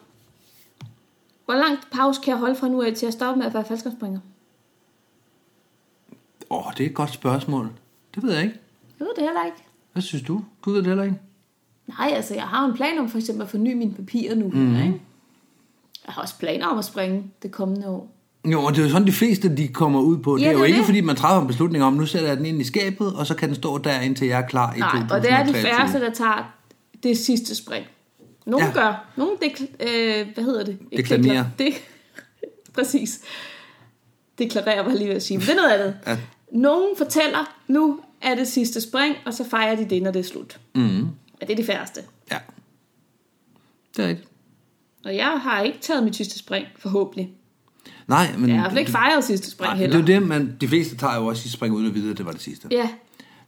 [1.45, 3.65] Hvor lang pause kan jeg holde fra nu af til at stoppe med at være
[3.65, 4.19] faldskabsspringer?
[6.49, 7.69] Åh, det er et godt spørgsmål.
[8.15, 8.55] Det ved jeg ikke.
[8.99, 9.57] Jeg ved det heller ikke.
[9.93, 10.41] Hvad synes du?
[10.65, 11.19] Du ved det heller ikke.
[11.99, 14.47] Nej, altså jeg har en plan om for eksempel at forny mine papirer nu.
[14.49, 14.75] Mm.
[14.75, 15.01] Ikke?
[16.05, 18.11] Jeg har også planer om at springe det kommende år.
[18.45, 20.37] Jo, og det er jo sådan, de fleste de kommer ud på.
[20.37, 20.85] Ja, det er jo det ikke, det.
[20.85, 23.35] fordi man træffer en beslutning om, nu sætter jeg den ind i skabet, og så
[23.35, 25.17] kan den stå der, indtil jeg er klar i Nej, 2023.
[25.17, 26.53] og det er de færreste, der tager
[27.03, 27.85] det sidste spring.
[28.45, 28.71] Nogle ja.
[28.73, 29.05] Gør.
[29.15, 30.77] Nogle dekl- øh, hvad hedder det?
[30.91, 31.43] Ikke Deklamerer.
[31.43, 31.73] dekla- Det,
[32.75, 33.21] præcis.
[34.39, 35.37] Deklarerer var lige ved at sige.
[35.37, 35.95] Men det er noget andet.
[36.07, 36.17] Ja.
[36.51, 40.23] Nogen fortæller, nu er det sidste spring, og så fejrer de det, når det er
[40.23, 40.59] slut.
[40.75, 40.97] Mm.
[41.41, 42.01] Ja, det er de færreste.
[42.31, 42.37] Ja.
[43.97, 44.27] Det er rigtigt.
[45.05, 47.29] Og jeg har ikke taget mit sidste spring, forhåbentlig.
[48.07, 48.49] Nej, men...
[48.49, 50.01] Jeg har i hvert fald ikke fejret sidste spring Nej, heller.
[50.01, 52.11] det er jo det, man, de fleste tager jo også sidste spring uden at vide,
[52.11, 52.67] at det var det sidste.
[52.71, 52.89] Ja,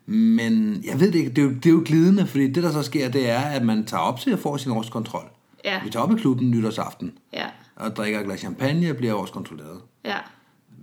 [0.05, 2.71] Men jeg ved det ikke, det er, jo, det er jo glidende, fordi det, der
[2.71, 5.29] så sker, det er, at man tager op til at få sin årskontrol.
[5.65, 5.81] Ja.
[5.83, 7.45] Vi tager op i klubben nytårsaften, ja,
[7.75, 9.81] og drikker et glas champagne og bliver årskontrolleret.
[10.05, 10.17] ja.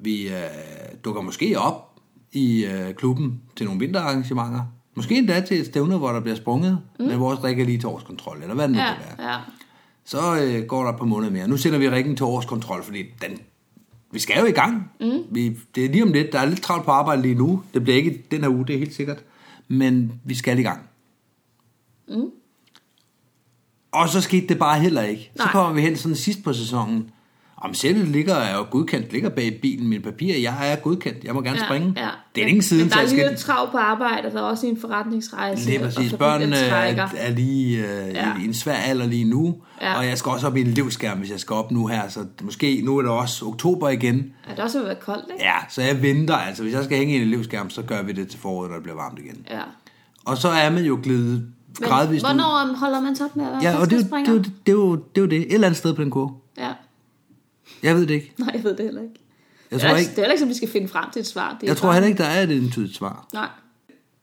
[0.03, 0.35] Vi øh,
[1.05, 1.88] dukker måske op
[2.33, 4.65] i øh, klubben til nogle vinterarrangementer.
[4.95, 7.05] Måske endda til et stævne, hvor der bliver sprunget, mm.
[7.05, 9.31] men vores drikker lige til årskontrol, eller hvad det nu Ja, kan være.
[9.33, 9.39] ja.
[10.05, 11.49] Så øh, går der et par måneder mere.
[11.49, 13.39] Nu sender vi rækken til årskontrol, fordi den,
[14.13, 14.91] vi skal jo i gang.
[15.01, 15.19] Mm.
[15.31, 16.33] Vi, det er lige om lidt.
[16.33, 17.63] Der er lidt travlt på arbejde lige nu.
[17.75, 19.25] Det bliver ikke den her uge, det er helt sikkert.
[19.69, 20.81] Men vi skal i gang.
[22.09, 22.31] Mm.
[23.93, 25.31] Og så skete det bare heller ikke.
[25.37, 25.53] Så Nej.
[25.53, 27.11] kommer vi hen sådan sidst på sæsonen.
[27.63, 31.35] Om selv ligger er jo godkendt, ligger bag bilen, mine papirer, jeg er godkendt, jeg
[31.35, 31.93] må gerne ja, springe.
[31.97, 32.09] Ja.
[32.35, 33.37] Det er længe siden, Men der er lige skal...
[33.37, 35.67] trav på arbejde, og der er også en forretningsrejse.
[35.67, 36.13] Lige præcis.
[36.13, 37.03] Børnene trækker.
[37.03, 38.33] er, er lige øh, Ja.
[38.41, 39.99] i en svær alder lige nu, Ja.
[39.99, 42.21] og jeg skal også op i en livskærm, hvis jeg skal op nu her, så
[42.43, 44.33] måske nu er det også oktober igen.
[44.47, 45.45] Ja, det er også ved at være koldt, ikke?
[45.45, 48.13] Ja, så jeg venter, altså hvis jeg skal hænge i en livskærm, så gør vi
[48.13, 49.37] det til foråret, når det bliver varmt igen.
[49.51, 49.61] Ja.
[50.25, 51.47] Og så er man jo glidet
[51.81, 52.29] Men gradvist ud.
[52.29, 54.33] hvornår holder man så op med at være Ja, og det, er det, festivalspringer?
[54.33, 55.39] jo- det, er jo, det er jo det.
[55.41, 56.31] Et eller andet sted på den kurve.
[56.59, 56.69] Ja.
[57.83, 58.35] Jeg ved det ikke.
[58.39, 59.15] Nej, jeg ved det heller ikke.
[59.71, 61.21] Jeg det, tror er, ikke, det er heller ikke, som vi skal finde frem til
[61.21, 61.57] et svar.
[61.61, 63.29] Det jeg tror heller ikke, der er et entydigt svar.
[63.33, 63.49] Nej.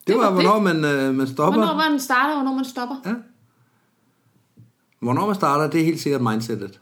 [0.08, 0.34] Det var, var det.
[0.34, 1.60] hvornår man, øh, man stopper.
[1.60, 2.96] Hvornår man starter, og hvornår man stopper.
[3.06, 3.14] Ja.
[5.00, 6.80] Hvornår man starter, det er helt sikkert mindsetet.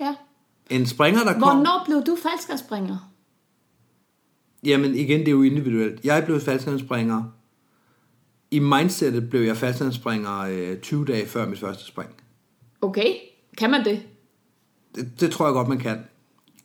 [0.00, 0.14] Ja.
[0.70, 1.42] En springer, der kom...
[1.42, 3.10] Hvornår blev du faldskærmspringer?
[4.64, 6.04] Jamen igen, det er jo individuelt.
[6.04, 7.22] Jeg blev faldskærmsspringer.
[8.50, 12.10] I mindsetet blev jeg faldskærmsspringer øh, 20 dage før mit første spring.
[12.80, 13.14] Okay.
[13.58, 14.02] Kan man det?
[14.94, 15.98] Det, det tror jeg godt, man kan.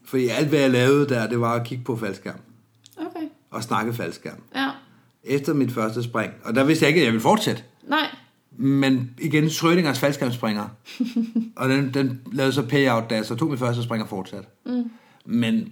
[0.05, 2.39] Fordi alt, hvad jeg lavede der, det var at kigge på faldskærm.
[2.97, 3.27] Okay.
[3.51, 4.43] Og snakke faldskærm.
[4.55, 4.69] Ja.
[5.23, 6.33] Efter mit første spring.
[6.43, 7.63] Og der vidste jeg ikke, at jeg ville fortsætte.
[7.87, 8.07] Nej.
[8.51, 10.67] Men igen, Schrödingers faldskærmsspringer.
[11.55, 14.49] og den, den lavede så payout, da jeg så tog mit første spring og fortsatte.
[14.65, 14.91] Mm.
[15.25, 15.71] Men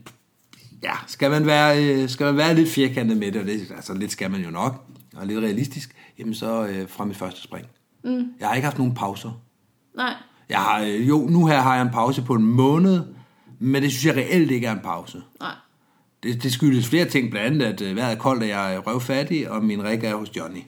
[0.84, 3.94] ja, skal man, være, øh, skal man være lidt firkantet med det, og det, altså
[3.94, 4.86] lidt skal man jo nok,
[5.16, 7.68] og lidt realistisk, jamen så øh, fra mit første spring.
[8.04, 8.34] Mm.
[8.40, 9.42] Jeg har ikke haft nogen pauser.
[9.96, 10.14] Nej.
[10.50, 13.02] Jeg har, øh, jo, nu her har jeg en pause på en måned,
[13.60, 15.22] men det synes jeg reelt ikke er en pause.
[15.40, 15.52] Nej.
[16.24, 18.80] Det, det skyldes flere ting, blandt andet, at øh, vejret er koldt, og jeg er
[18.80, 20.60] røvfattig, og min rig er hos Johnny.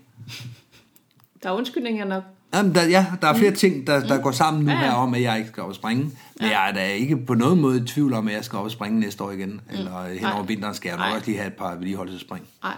[1.43, 2.23] Der er undskyldninger nok.
[2.53, 4.83] Jamen, der, ja, der er flere ting, der, der går sammen nu Ja, ja.
[4.85, 6.03] her om, at jeg ikke skal op og springe.
[6.39, 8.65] Men jeg er da ikke på nogen måde i tvivl om, at jeg skal op
[8.65, 9.61] og springe næste år igen.
[9.71, 10.45] Eller hen over Nej.
[10.45, 11.15] vinteren skal jeg nok Nej.
[11.15, 12.45] også lige have et par vedligeholdelsespring.
[12.63, 12.73] Nej.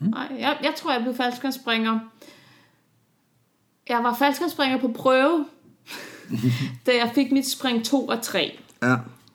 [0.00, 1.98] Nej, jeg, jeg tror, jeg blev faldskærmsspringer.
[3.88, 5.44] Jeg var faldskærmsspringer på prøve,
[6.86, 8.58] da jeg fik mit spring 2 og 3.
[8.82, 8.88] Ja.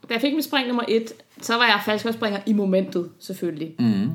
[0.09, 3.75] Da jeg fik mit spring nummer 1, så var jeg faldskærmsspringer i momentet, selvfølgelig.
[3.79, 4.09] Mm.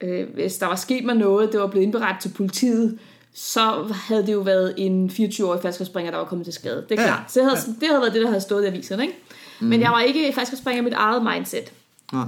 [0.00, 2.98] Øh, hvis der var sket mig noget, det var blevet indberettet til politiet,
[3.34, 6.86] så havde det jo været en 24-årig faldskærmsspringer, der var kommet til skade.
[6.88, 7.32] Det er Ja, klart.
[7.32, 9.02] Så det havde, det havde været det, der havde stået i aviserne.
[9.02, 9.14] Ikke?
[9.60, 9.66] Mm.
[9.66, 11.72] Men jeg var ikke faldskærmsspringer i mit eget mindset.
[12.12, 12.22] ja.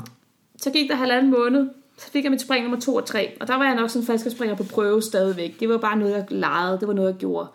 [0.60, 1.68] Så gik der halvanden måned,
[1.98, 3.36] så fik jeg mit spring nummer 2 og 3.
[3.40, 5.60] Og der var jeg nok sådan en springer på prøve stadigvæk.
[5.60, 6.80] Det var bare noget, jeg legede.
[6.80, 7.48] Det var noget, jeg gjorde.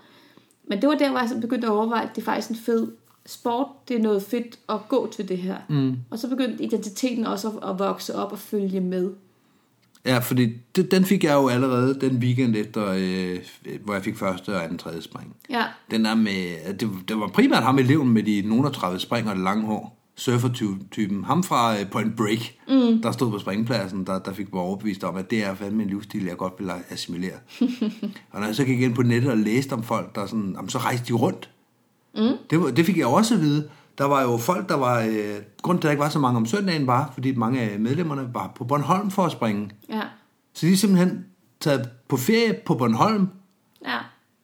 [0.67, 2.87] Men det var der, hvor jeg begyndte at overveje, at det er faktisk en fed
[3.25, 3.67] sport.
[3.87, 5.55] Det er noget fedt at gå til det her.
[5.69, 5.95] Mm.
[6.09, 9.13] Og så begyndte identiteten også at, at vokse op og følge med.
[10.05, 13.39] Ja, fordi det, den fik jeg jo allerede den weekend efter, øh,
[13.83, 15.35] hvor jeg fik første og anden tredje spring.
[15.49, 19.29] Ja, Den der med, det, det var primært ham eleven med de nogen 30 spring
[19.29, 20.00] og det lange hår.
[20.21, 21.23] Surfer-typen.
[21.23, 23.01] Ham fra øh, Point Break, mm.
[23.01, 25.89] der stod på springpladsen, der, der fik mig overbevist om, at det er fandme en
[25.89, 27.33] livsstil, jeg godt vil assimilere.
[28.31, 30.69] og når jeg så gik ind på nettet og læste om folk, der sådan, jamen,
[30.69, 31.49] så rejste de rundt.
[32.15, 32.37] Mm.
[32.49, 33.69] Det, det fik jeg også at vide.
[33.97, 34.99] Der var jo folk, der var...
[34.99, 37.79] Øh, grund til, at der ikke var så mange om søndagen, var, fordi mange af
[37.79, 39.69] medlemmerne var på Bornholm for at springe.
[39.89, 40.01] ja,
[40.53, 41.25] Så de er simpelthen
[41.59, 43.27] taget på ferie på Bornholm
[43.85, 43.97] ja,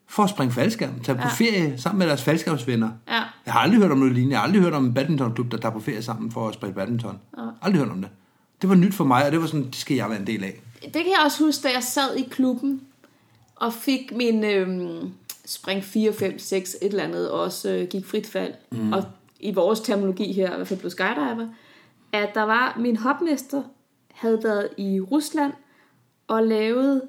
[0.08, 1.00] for at springe faldskærm.
[1.04, 1.34] Taget på Ja.
[1.34, 2.90] ferie sammen med deres faldskærmsvenner.
[3.08, 3.24] ja.
[3.46, 4.34] Jeg har aldrig hørt om noget lignende.
[4.34, 6.74] Jeg har aldrig hørt om en badmintonklub, der tager på ferie sammen for at spille
[6.76, 7.20] badminton.
[7.38, 7.44] Ja.
[7.62, 8.10] Aldrig hørt om det.
[8.62, 10.44] Det var nyt for mig, og det var sådan, det skal jeg være en del
[10.44, 10.62] af.
[10.84, 12.82] Det kan jeg også huske, da jeg sad i klubben
[13.56, 15.12] og fik min øhm,
[15.46, 18.54] spring 4, 5, 6, et eller andet, og også øh, gik frit fald.
[18.72, 18.94] Mm.
[18.94, 19.04] Og
[19.40, 21.48] i vores terminologi her, i hvert fald blev skydiver,
[22.12, 23.64] at der var, min hopmester
[24.14, 25.54] havde været i Rusland
[26.28, 27.02] og lavet,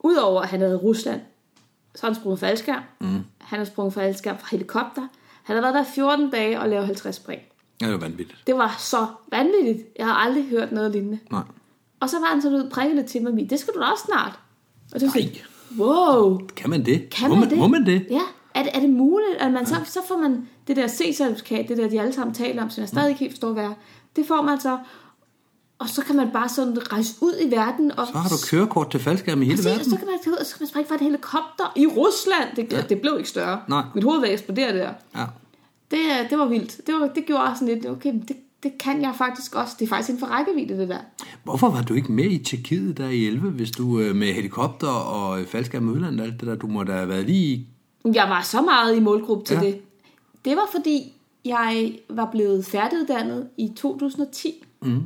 [0.00, 1.20] udover at han havde Rusland,
[1.94, 2.82] så har han sprunget faldskærm.
[3.00, 3.20] Mm.
[3.38, 5.06] Han har sprunget faldskærm fra helikopter.
[5.42, 7.40] Han har været der i 14 dage og lavet 50 spring.
[7.80, 8.38] Ja, det var vanvittigt.
[8.46, 9.88] Det var så vanvittigt.
[9.98, 11.18] Jeg har aldrig hørt noget lignende.
[11.30, 11.42] Nej.
[12.00, 14.04] Og så var han sådan ud prikkende til mig, "Mi, det skal du da også
[14.04, 14.38] snart.
[14.94, 15.30] Og det var sådan,
[15.78, 17.10] wow, Kan man det?
[17.10, 17.58] kan må man, det?
[17.58, 18.06] Må man det?
[18.10, 18.20] Ja,
[18.54, 21.76] er det, er det muligt, at man så, så får man det der C-certifikat, det
[21.76, 23.74] der, de alle sammen taler om, som jeg stadig ikke helt forstår, hvad er.
[24.16, 24.78] Det får man så,
[25.78, 27.92] og så kan man bare sådan rejse ud i verden.
[27.98, 29.90] Og Så har du kørekort til faldskærm i hele Præcis, og verden.
[29.90, 32.48] så kan man tage ud, og så kan man springe fra et helikopter i Rusland.
[32.56, 32.80] Det, ja.
[32.80, 33.60] det blev ikke større.
[33.68, 33.84] Nej.
[33.94, 34.92] Mit hoved vil eksplodere der.
[35.16, 35.24] Ja.
[35.90, 36.80] Det, øh, det var vildt.
[36.86, 39.76] Det, var, det gjorde sådan lidt, okay, det, det kan jeg faktisk også.
[39.78, 40.98] Det er faktisk inden for rækkevidde, det der.
[41.44, 44.88] Hvorfor var du ikke med i Tjekkiet der i 11, hvis du øh, med helikopter
[44.88, 47.66] og øh, faldskærm og udlandet og alt det der, du måtte have været lige i...
[48.14, 49.60] Jeg var så meget i målgruppe til ja.
[49.66, 49.80] det.
[50.44, 51.12] Det var fordi,
[51.44, 54.64] jeg var blevet færdiguddannet i 2010.
[54.82, 55.02] Mm.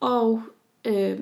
[0.00, 0.42] Og
[0.84, 1.18] øh,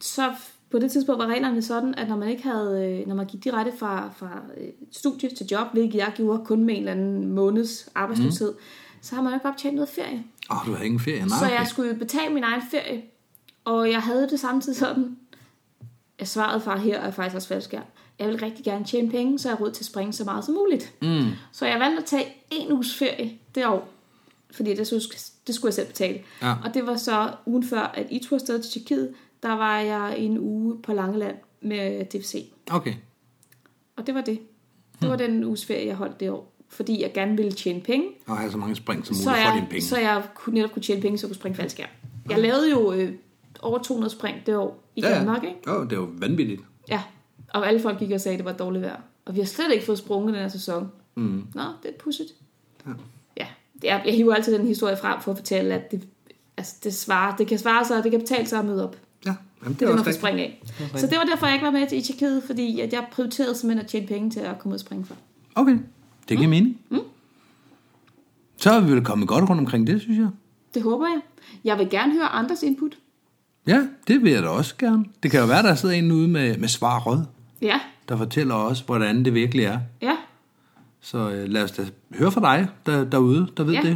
[0.00, 0.32] så
[0.70, 3.44] på det tidspunkt var reglerne sådan, at når man ikke havde, øh, når man gik
[3.44, 7.32] direkte fra, fra øh, studie til job, hvilket jeg gjorde kun med en eller anden
[7.32, 8.58] måneds arbejdsløshed, mm.
[9.00, 10.24] så har man jo ikke optjent noget ferie.
[10.50, 11.28] Åh, oh, du havde ingen ferie, nej.
[11.28, 11.58] Så okay.
[11.58, 13.02] jeg skulle betale min egen ferie.
[13.64, 15.16] Og jeg havde det samtidig sådan,
[16.18, 17.84] at svaret fra her er faktisk også faldskærm.
[18.18, 20.44] Jeg vil rigtig gerne tjene penge, så jeg har råd til at springe så meget
[20.44, 20.94] som muligt.
[21.02, 21.30] Mm.
[21.52, 23.88] Så jeg valgte at tage en uges ferie det år,
[24.52, 25.02] fordi det, skulle-
[25.46, 26.20] det skulle jeg selv betale.
[26.42, 26.54] Ja.
[26.64, 30.18] Og det var så ugen før, at I tog afsted til Tjekkiet, der var jeg
[30.18, 32.52] en uge på Langeland med DFC.
[32.70, 32.94] Okay.
[33.96, 34.38] Og det var det.
[35.00, 36.52] Det var den uges ferie, jeg holdt det år.
[36.68, 39.48] Fordi jeg gerne ville tjene penge, Og have så mange spring som så muligt for
[39.50, 39.82] jeg, dine penge.
[39.82, 41.88] så jeg kunne, netop kunne tjene penge, så jeg kunne springe faldskærm.
[42.30, 43.12] Jeg lavede jo øh,
[43.62, 45.56] over 200 spring det år i ja, Danmark, ikke?
[45.66, 46.60] Jo, det var vanvittigt.
[46.88, 47.02] Ja.
[47.54, 49.00] Og alle folk gik og sagde, at det var dårligt vejr.
[49.24, 50.88] Og vi har slet ikke fået sprunget den her sæson.
[51.14, 51.46] Mm.
[51.54, 52.30] Nå, det er pudsigt.
[52.86, 52.90] Ja.
[53.82, 56.08] Det er, jeg hiver altid den historie frem for at fortælle, at det,
[56.56, 58.96] altså det, svarer, det kan svare sig, og det kan betale sig at møde op.
[59.26, 60.20] Ja, Jamen, Det er det, man også får rigtigt.
[60.20, 60.60] spring af.
[60.80, 61.00] rigtigt.
[61.00, 63.54] Så det var derfor, jeg ikke var med til i Tjekkiet, fordi at jeg prioriterede
[63.54, 65.14] simpelthen at tjene penge til at komme ud og springe for.
[65.54, 65.78] Okay,
[66.28, 66.78] det giver mening.
[66.90, 66.98] Mm.
[68.56, 70.28] Så er vi vel kommet godt rundt omkring det, synes jeg.
[70.74, 71.20] Det håber jeg.
[71.64, 72.98] Jeg vil gerne høre andres input.
[73.66, 75.04] Ja, det vil jeg da også gerne.
[75.22, 77.18] Det kan jo være, der sidder en ude med, med svar rød,
[77.62, 79.78] Ja, der fortæller os, hvordan det virkelig er.
[80.02, 80.16] ja.
[81.04, 83.80] Så øh, lad os da høre fra dig der, derude, der ved Ja.
[83.82, 83.88] det.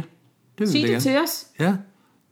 [0.57, 1.01] Det vil Sig det gerne.
[1.01, 1.47] til os.
[1.59, 1.75] Ja,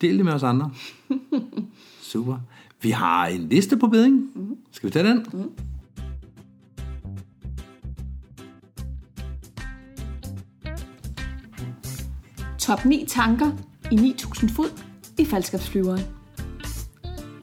[0.01, 0.71] del det med os andre.
[2.01, 2.37] Super.
[2.81, 4.29] Vi har en liste på beding.
[4.35, 4.57] Mm.
[4.71, 5.25] Skal vi tage den?
[5.33, 5.51] Mm.
[12.59, 13.51] Top 9 tanker
[13.91, 14.81] i 9000 fod
[15.17, 16.01] i faldskabsflyveren.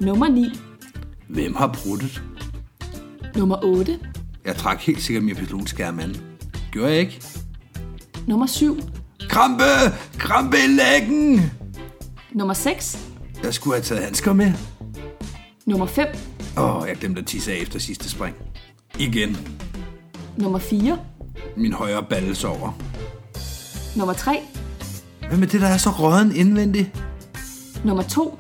[0.00, 0.48] Nummer 9.
[1.28, 2.22] Hvem har bruttet?
[3.36, 3.98] Nummer 8.
[4.44, 6.16] Jeg trak helt sikkert min pilotskærm an.
[6.72, 7.22] Gjorde jeg ikke?
[8.26, 8.80] Nummer 7.
[9.28, 9.64] Krampe!
[10.18, 11.50] Krampe i læggen!
[12.32, 12.98] Nummer 6.
[13.42, 14.52] Jeg skulle have taget handsker med.
[15.66, 16.06] Nummer 5.
[16.58, 18.36] Åh, oh, jeg glemte at tisse af efter sidste spring.
[18.98, 19.36] Igen.
[20.36, 20.98] Nummer 4.
[21.56, 22.78] Min højre balle sover.
[23.96, 24.40] Nummer 3.
[25.28, 27.04] Hvad med det, der er så råden indvendigt?
[27.84, 28.38] Nummer 2.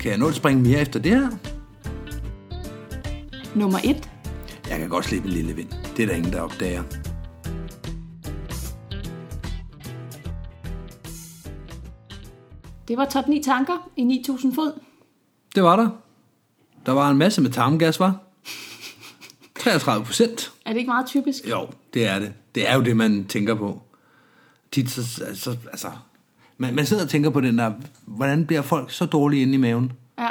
[0.00, 1.28] Kan jeg nå at springe mere efter det her?
[3.54, 4.10] Nummer 1.
[4.70, 5.68] Jeg kan godt slippe en lille vind.
[5.96, 6.82] Det er der ingen, der opdager.
[12.88, 14.80] Det var top 9 tanker i 9000 fod.
[15.54, 15.88] Det var der.
[16.86, 18.16] Der var en masse med tarmgas, var?
[19.60, 20.52] 33 procent.
[20.66, 21.50] Er det ikke meget typisk?
[21.50, 22.32] Jo, det er det.
[22.54, 23.82] Det er jo det, man tænker på.
[24.72, 25.04] Tit så,
[25.34, 25.88] så altså,
[26.58, 27.72] man, man sidder og tænker på den der,
[28.06, 29.92] hvordan bliver folk så dårlige inde i maven?
[30.18, 30.30] Ja.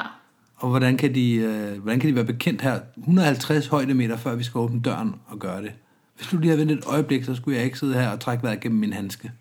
[0.56, 4.44] Og hvordan kan de, øh, hvordan kan de være bekendt her 150 højdemeter, før vi
[4.44, 5.72] skal åbne døren og gøre det?
[6.16, 8.44] Hvis du lige havde ventet et øjeblik, så skulle jeg ikke sidde her og trække
[8.44, 9.32] vejret gennem min handske.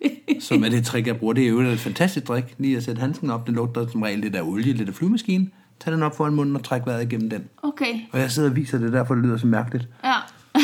[0.40, 1.32] som er det trick, jeg bruger.
[1.32, 2.54] Det er jo et fantastisk trick.
[2.58, 5.50] Lige at sætte handsken op, den lugter som regel lidt af olie, lidt af flyvemaskine.
[5.80, 7.48] Tag den op foran munden og træk vejret igennem den.
[7.62, 8.00] Okay.
[8.12, 9.88] Og jeg sidder og viser det, derfor det lyder så mærkeligt.
[10.04, 10.14] Ja.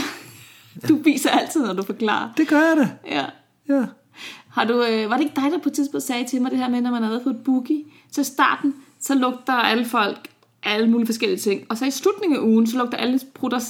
[0.88, 2.32] Du viser altid, når du forklarer.
[2.36, 3.14] Det gør jeg da.
[3.16, 3.24] Ja.
[3.68, 3.84] Ja.
[4.48, 6.58] Har du, øh, var det ikke dig, der på et tidspunkt sagde til mig det
[6.58, 10.28] her med, når man været på et boogie, så i starten, så lugter alle folk
[10.66, 11.66] alle mulige forskellige ting.
[11.68, 13.60] Og så i slutningen af ugen, så lugter alle prutter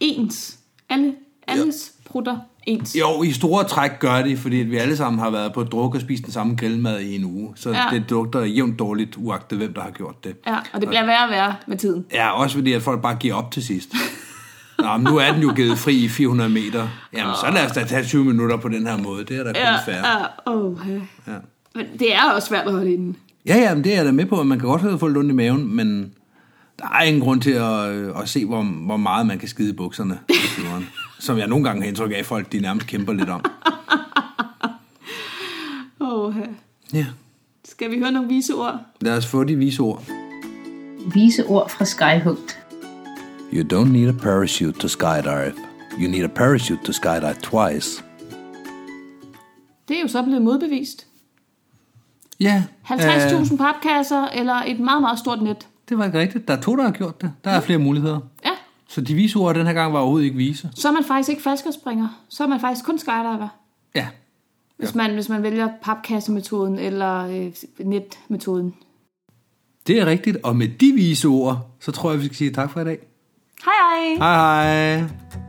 [0.00, 0.58] ens.
[0.88, 1.14] Alle,
[1.46, 2.96] alles prutter ens.
[3.00, 6.00] Jo, i store træk gør det, fordi vi alle sammen har været på druk og
[6.00, 7.52] spist den samme grillmad i en uge.
[7.56, 7.82] Så Ja.
[7.92, 10.36] det lugter jævnt dårligt, uagtet hvem, der har gjort det.
[10.46, 12.04] Ja, og det bliver værre og værre med tiden.
[12.12, 13.88] Ja, også fordi, at folk bare giver op til sidst.
[14.78, 16.88] Nå, men nu er den jo givet fri i 400 meter.
[17.16, 19.24] Jamen, så lad os da tage 20 minutter på den her måde.
[19.24, 19.94] Det er da kun Ja, fair.
[19.96, 21.32] ja, oh, ja.
[21.32, 21.38] Ja.
[21.74, 23.16] Men det er også svært at holde inden.
[23.46, 25.30] Ja, ja, men det er jeg da med på, man kan godt have fået ondt
[25.30, 26.12] i maven, men
[26.78, 29.70] der er ingen grund til at, øh, at se, hvor, hvor meget man kan skide
[29.70, 30.18] i bukserne.
[31.20, 33.44] Som jeg nogle gange har indtryk af, at folk de nærmest kæmper lidt om.
[36.00, 36.98] Oh, ja.
[36.98, 37.06] Ja,
[37.64, 38.80] Skal vi høre nogle vise ord?
[39.00, 40.04] lad os få de vise ord.
[41.14, 42.58] Vise ord fra Skyhugt.
[43.52, 45.52] You don't need a parachute to skydive.
[46.00, 48.02] You need a parachute to skydive twice.
[49.88, 51.06] Det er jo så blevet modbevist.
[52.40, 55.66] Ja, 50.000 papkasser eller et meget, meget stort net.
[55.88, 56.48] Det var ikke rigtigt.
[56.48, 57.32] Der er to, der har gjort det.
[57.44, 58.20] Der er flere muligheder.
[58.44, 58.50] Ja,
[58.88, 60.70] Så de vise ord den her gang var overhovedet ikke vise.
[60.74, 62.08] så er man faktisk ikke falskerspringer.
[62.28, 63.48] Så er man faktisk kun skydiver.
[63.94, 64.06] Ja,
[64.76, 67.52] Hvis, man, hvis man vælger papkassemetoden eller øh,
[67.86, 68.74] netmetoden.
[69.86, 70.36] det er rigtigt.
[70.42, 72.98] Og med de vise ord, så tror jeg, vi skal sige tak for i dag.
[73.64, 73.74] Hej
[74.16, 74.16] hej!
[74.18, 75.45] Hej hej.